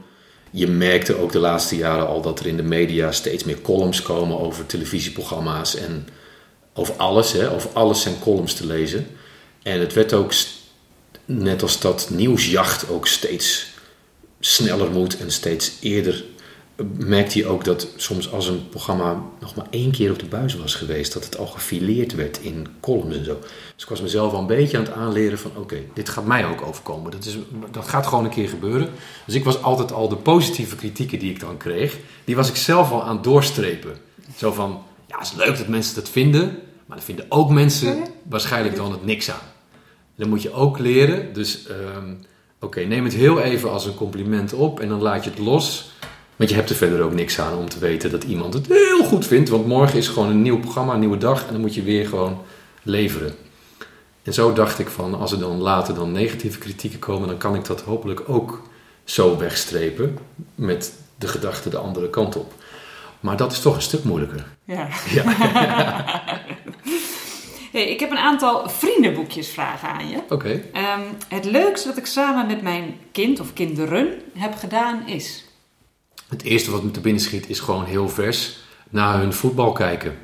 [0.50, 4.02] je merkte ook de laatste jaren al dat er in de media steeds meer columns
[4.02, 5.74] komen over televisieprogramma's.
[5.74, 6.08] En
[6.74, 9.06] over alles, hè, over alles zijn columns te lezen.
[9.62, 10.32] En het werd ook,
[11.24, 13.66] net als dat nieuwsjacht ook steeds
[14.40, 16.24] sneller moet en steeds eerder,
[16.96, 20.56] merkte je ook dat soms als een programma nog maar één keer op de buis
[20.56, 23.38] was geweest, dat het al gefileerd werd in columns en zo.
[23.74, 26.46] Dus ik was mezelf al een beetje aan het aanleren van oké, dit gaat mij
[26.46, 27.10] ook overkomen.
[27.10, 27.38] Dat, is,
[27.70, 28.90] dat gaat gewoon een keer gebeuren.
[29.26, 32.56] Dus ik was altijd al de positieve kritieken die ik dan kreeg, die was ik
[32.56, 33.96] zelf al aan het doorstrepen.
[34.36, 36.44] Zo van, ja, het is leuk dat mensen dat vinden,
[36.86, 39.54] maar dan vinden ook mensen waarschijnlijk dan het niks aan.
[40.16, 42.14] Dan moet je ook leren, dus ehm,
[42.60, 45.90] oké, neem het heel even als een compliment op en dan laat je het los.
[46.36, 49.04] Want je hebt er verder ook niks aan om te weten dat iemand het heel
[49.04, 49.48] goed vindt.
[49.48, 52.06] Want morgen is gewoon een nieuw programma, een nieuwe dag en dan moet je weer
[52.06, 52.42] gewoon
[52.82, 53.34] leveren.
[54.22, 57.54] En zo dacht ik van, als er dan later dan negatieve kritieken komen, dan kan
[57.54, 58.62] ik dat hopelijk ook
[59.04, 60.18] zo wegstrepen
[60.54, 62.52] met de gedachte de andere kant op.
[63.20, 64.46] Maar dat is toch een stuk moeilijker.
[64.64, 64.88] ja.
[65.10, 65.24] Ja.
[67.72, 70.18] Hey, ik heb een aantal vriendenboekjesvragen aan je.
[70.28, 70.62] Oké.
[70.72, 75.45] Ehm, het leukste dat ik samen met mijn kind of kinderen heb gedaan is.
[76.28, 78.64] Het eerste wat me te binnen schiet is gewoon heel vers.
[78.88, 80.18] naar hun voetbal kijken.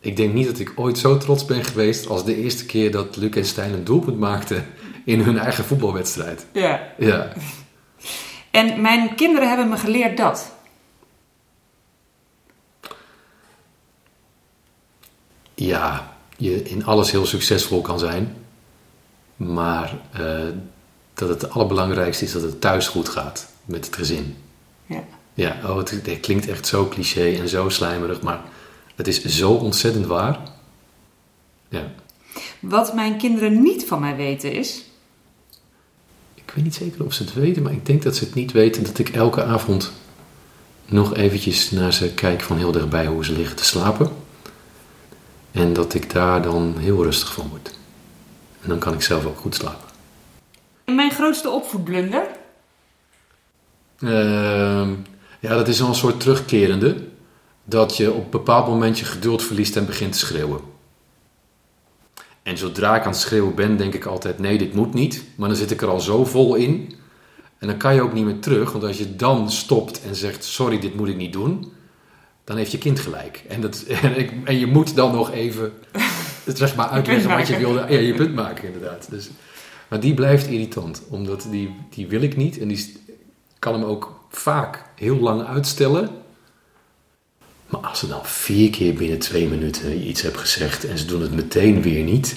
[0.00, 3.16] Ik denk niet dat ik ooit zo trots ben geweest als de eerste keer dat
[3.16, 4.66] Luc en Stijn een doelpunt maakten
[5.04, 6.46] in hun eigen voetbalwedstrijd.
[6.52, 6.92] Ja.
[6.98, 7.32] Ja.
[8.50, 10.52] En mijn kinderen hebben me geleerd dat.
[15.66, 18.36] ja, je in alles heel succesvol kan zijn.
[19.36, 20.48] Maar eh,
[21.14, 24.36] dat het allerbelangrijkste is dat het thuis goed gaat met het gezin.
[25.34, 25.60] Ja.
[25.64, 28.40] Oh, het, het klinkt echt zo cliché en zo slijmerig, maar
[28.96, 30.38] het is zo ontzettend waar.
[31.68, 31.92] Ja.
[32.60, 34.84] Wat mijn kinderen niet van mij weten is.
[36.34, 38.52] Ik weet niet zeker of ze het weten, maar ik denk dat ze het niet
[38.52, 39.92] weten dat ik elke avond
[40.84, 44.10] nog eventjes naar ze kijk van heel dichtbij hoe ze liggen te slapen.
[45.52, 47.74] En dat ik daar dan heel rustig van word.
[48.62, 49.88] En dan kan ik zelf ook goed slapen.
[50.84, 52.26] En mijn grootste opvoedblunder.
[53.98, 54.94] Ehm,
[55.42, 56.96] ja, dat is al een soort terugkerende.
[57.64, 60.60] Dat je op een bepaald moment je geduld verliest en begint te schreeuwen.
[62.42, 65.24] En zodra ik aan het schreeuwen ben, denk ik altijd: nee, dit moet niet.
[65.36, 66.94] Maar dan zit ik er al zo vol in.
[67.58, 68.72] En dan kan je ook niet meer terug.
[68.72, 71.72] Want als je dan stopt en zegt: sorry, dit moet ik niet doen.
[72.44, 73.44] Dan heeft je kind gelijk.
[73.48, 75.72] En, dat, en, ik, en je moet dan nog even
[76.44, 77.86] het zeg maar uitleggen wat je wilde.
[77.88, 79.10] Ja, je punt maken, inderdaad.
[79.10, 79.30] Dus,
[79.88, 81.02] maar die blijft irritant.
[81.08, 82.58] Omdat die, die wil ik niet.
[82.58, 82.96] En die
[83.58, 86.08] kan hem ook vaak heel lang uitstellen.
[87.66, 91.22] Maar als ze dan vier keer binnen twee minuten iets heb gezegd en ze doen
[91.22, 92.36] het meteen weer niet,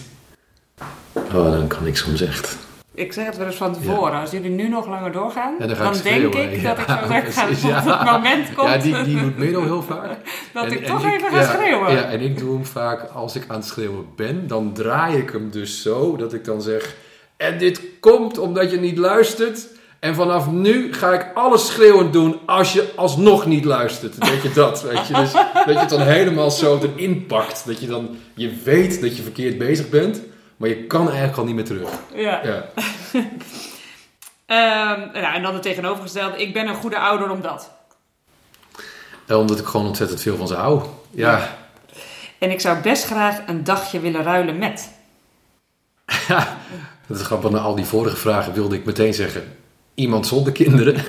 [1.14, 2.58] oh, dan kan ik soms echt.
[2.94, 4.20] Ik zeg het wel eens van tevoren.
[4.20, 7.32] Als jullie nu nog langer doorgaan, Ja, dan dan, ik denk ik Ja, dat ik
[7.32, 7.98] zo zeg, ga, ja.
[7.98, 10.18] het moment komt Ja, die, die doet Merel heel vaak.
[10.54, 11.92] dat En- ik en toch even ga ja, schreeuwen.
[11.92, 15.30] Ja, en ik doe hem vaak als ik aan het schreeuwen ben, dan draai ik
[15.30, 16.96] hem dus zo dat ik dan zeg:
[17.38, 19.68] En dit komt omdat je niet luistert.
[20.06, 24.30] En vanaf nu ga ik alles schreeuwend doen als je alsnog niet luistert.
[24.30, 24.82] Weet je dat?
[24.82, 25.14] Weet je?
[25.14, 27.66] Dus dat je het dan helemaal zo erin pakt.
[27.66, 30.22] Dat je dan, je weet dat je verkeerd bezig bent,
[30.58, 31.90] maar je kan eigenlijk al niet meer terug.
[32.14, 32.42] Ja.
[32.44, 32.66] Ja.
[34.46, 36.42] Ehm, nou, en dan het tegenovergestelde.
[36.42, 37.72] Ik ben een goede ouder omdat.
[39.28, 40.82] En omdat ik gewoon ontzettend veel van ze hou.
[41.10, 41.58] Ja,
[42.38, 44.90] En ik zou best graag een dagje willen ruilen met.
[47.08, 47.50] dat is grappig.
[47.50, 49.64] Na al die vorige vragen wilde ik meteen zeggen:
[49.96, 50.94] iemand zonder kinderen.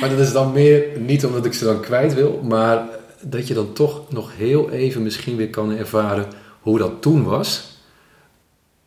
[0.00, 2.86] maar dat is dan meer niet omdat ik ze dan kwijt wil, maar
[3.20, 6.26] dat je dan toch nog heel even misschien weer kan ervaren
[6.60, 7.72] hoe dat toen was.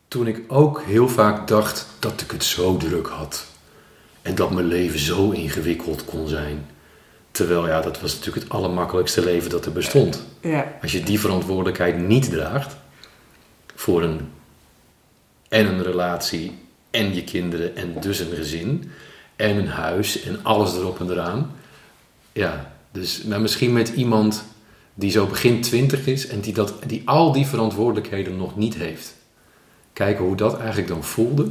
[0.08, 3.46] Toen ik ook heel vaak dacht dat ik het zo druk had.
[4.22, 6.66] En dat mijn leven zo ingewikkeld kon zijn.
[7.30, 10.24] Terwijl ja, dat was natuurlijk het allermakkelijkste leven dat er bestond.
[10.40, 10.72] Ja.
[10.82, 12.76] Als je die verantwoordelijkheid niet draagt
[13.74, 14.20] voor een
[15.48, 16.58] en een relatie
[16.90, 18.90] en je kinderen en dus een gezin
[19.36, 21.52] en een huis en alles erop en eraan.
[22.32, 24.44] Ja, dus maar misschien met iemand
[24.94, 29.14] die zo begin twintig is en die, dat, die al die verantwoordelijkheden nog niet heeft.
[29.92, 31.48] Kijken hoe dat eigenlijk dan voelde.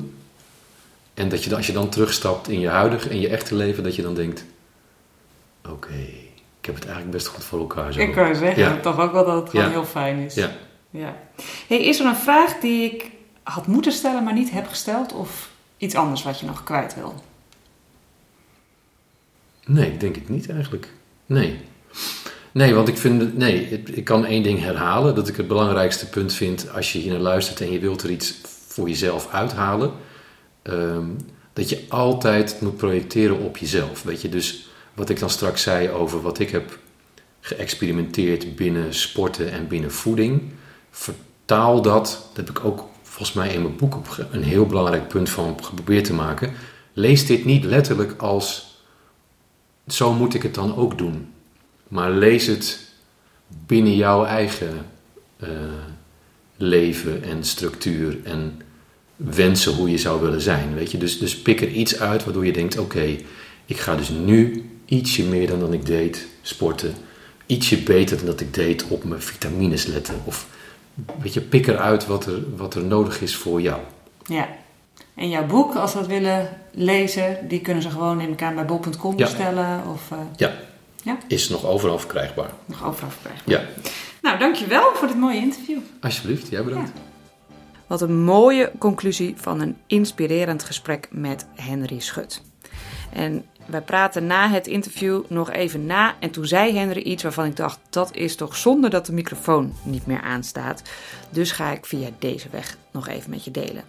[1.13, 3.83] En dat je dan, als je dan terugstapt in je huidige en je echte leven,
[3.83, 4.45] dat je dan denkt:
[5.69, 5.93] Oké,
[6.59, 7.99] ik heb het eigenlijk best goed voor elkaar zo.
[7.99, 8.79] Ik kan zeggen Ja.
[8.79, 9.71] toch ook wel dat het gewoon Ja.
[9.71, 10.33] heel fijn is.
[10.35, 10.51] Ja.
[10.89, 11.15] Ja.
[11.67, 13.11] Hey, is er een vraag die ik
[13.53, 15.13] had moeten stellen, maar niet heb gesteld?
[15.13, 17.23] Of iets anders wat je nog kwijt wil?
[19.65, 20.93] Nee, ik denk het niet eigenlijk.
[21.25, 21.59] Nee.
[22.51, 25.15] Nee, want ik vind, nee, ik kan één ding herhalen.
[25.15, 28.09] Dat ik het belangrijkste punt vind als je hier naar luistert en je wilt er
[28.09, 29.91] iets voor jezelf uithalen.
[30.61, 31.05] ehm,
[31.53, 34.03] dat je altijd moet projecteren op jezelf.
[34.03, 36.79] Weet je, dus wat ik dan straks zei over wat ik heb
[37.39, 40.41] geëxperimenteerd binnen sporten en binnen voeding.
[40.89, 43.99] Vertaal dat, dat heb ik ook volgens mij in mijn boek
[44.31, 46.53] een heel belangrijk punt van geprobeerd te maken.
[46.93, 48.75] Lees dit niet letterlijk als
[49.87, 51.27] zo moet ik het dan ook doen.
[51.87, 52.79] Maar lees het
[53.65, 54.85] binnen jouw eigen
[55.39, 55.49] eh,
[56.57, 58.61] leven en structuur en
[59.15, 60.75] wensen hoe je zou willen zijn.
[60.75, 60.97] Weet je?
[60.97, 63.15] Dus, dus pik er iets uit waardoor je denkt: oké,
[63.65, 66.93] ik ga dus nu ietsje meer dan, dan ik deed sporten.
[67.45, 70.15] Ietsje beter dan dat ik deed op mijn vitamines letten.
[70.23, 70.47] Of
[71.21, 73.79] weet je, pik eruit wat er, wat er nodig is voor jou.
[74.25, 74.47] Ja.
[75.15, 78.65] En jouw boek, als ze dat willen lezen, die kunnen ze gewoon ik aan bij
[78.65, 79.25] bol.com Ja.
[79.25, 80.53] bestellen of eh, Ja.
[81.03, 81.17] Ja.
[81.27, 82.49] Is nog overal verkrijgbaar.
[82.65, 83.41] nog overal verkrijgen.
[83.45, 83.61] Ja,
[84.21, 85.77] Nou, dankjewel voor dit mooie interview.
[86.01, 86.49] alsjeblieft.
[86.49, 86.91] Jij bedankt.
[87.87, 92.41] Wat een mooie conclusie van een inspirerend gesprek met Henry Schut.
[93.13, 96.15] En wij praten na het interview nog even na.
[96.19, 99.73] En toen zei Henry iets waarvan ik dacht: dat is toch zonde dat de microfoon
[99.83, 100.81] niet meer aanstaat.
[101.29, 103.83] Dus ga ik via deze weg nog even met je delen.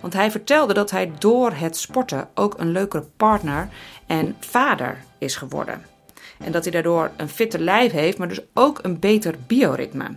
[0.00, 3.68] Want hij vertelde dat hij door het sporten ook een leukere partner
[4.06, 5.84] en vader is geworden.
[6.38, 10.16] En dat hij daardoor een fitter lijf heeft, maar dus ook een beter bioritme.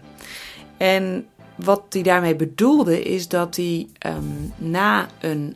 [0.78, 4.24] En wat hij daarmee bedoelde is dat hij ehm,
[4.55, 5.55] na een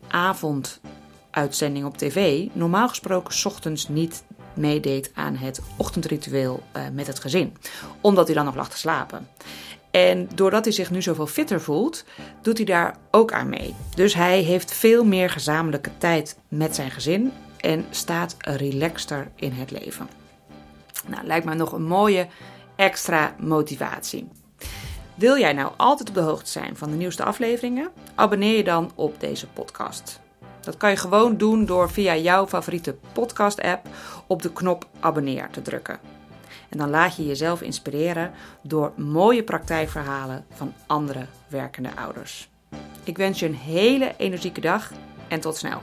[1.34, 4.24] avonduitzending op tv normaal gesproken ochtends niet
[4.54, 7.58] meedeed aan het ochtendritueel uh, met het gezin,
[8.02, 9.28] omdat hij dan nog lag te slapen.
[9.92, 12.06] En doordat hij zich nu zoveel fitter voelt,
[12.42, 13.76] doet hij daar ook aan mee.
[13.96, 19.72] Dus hij heeft veel meer gezamenlijke tijd met zijn gezin en staat relaxter in het
[19.72, 20.10] leven.
[21.08, 22.28] Nou, lijkt me nog een mooie
[22.76, 24.28] extra motivatie.
[25.16, 27.92] Wil jij nou altijd op de hoogte zijn van de nieuwste afleveringen?
[28.16, 30.23] Abonneer je dan op deze podcast.
[30.64, 33.88] Dat kan je gewoon doen door via jouw favoriete podcast-app
[34.28, 36.00] op de knop abonneer te drukken.
[36.70, 42.50] En dan laat je jezelf inspireren door mooie praktijkverhalen van andere werkende ouders.
[43.04, 44.92] Ik wens je een hele energieke dag
[45.28, 45.82] en tot snel.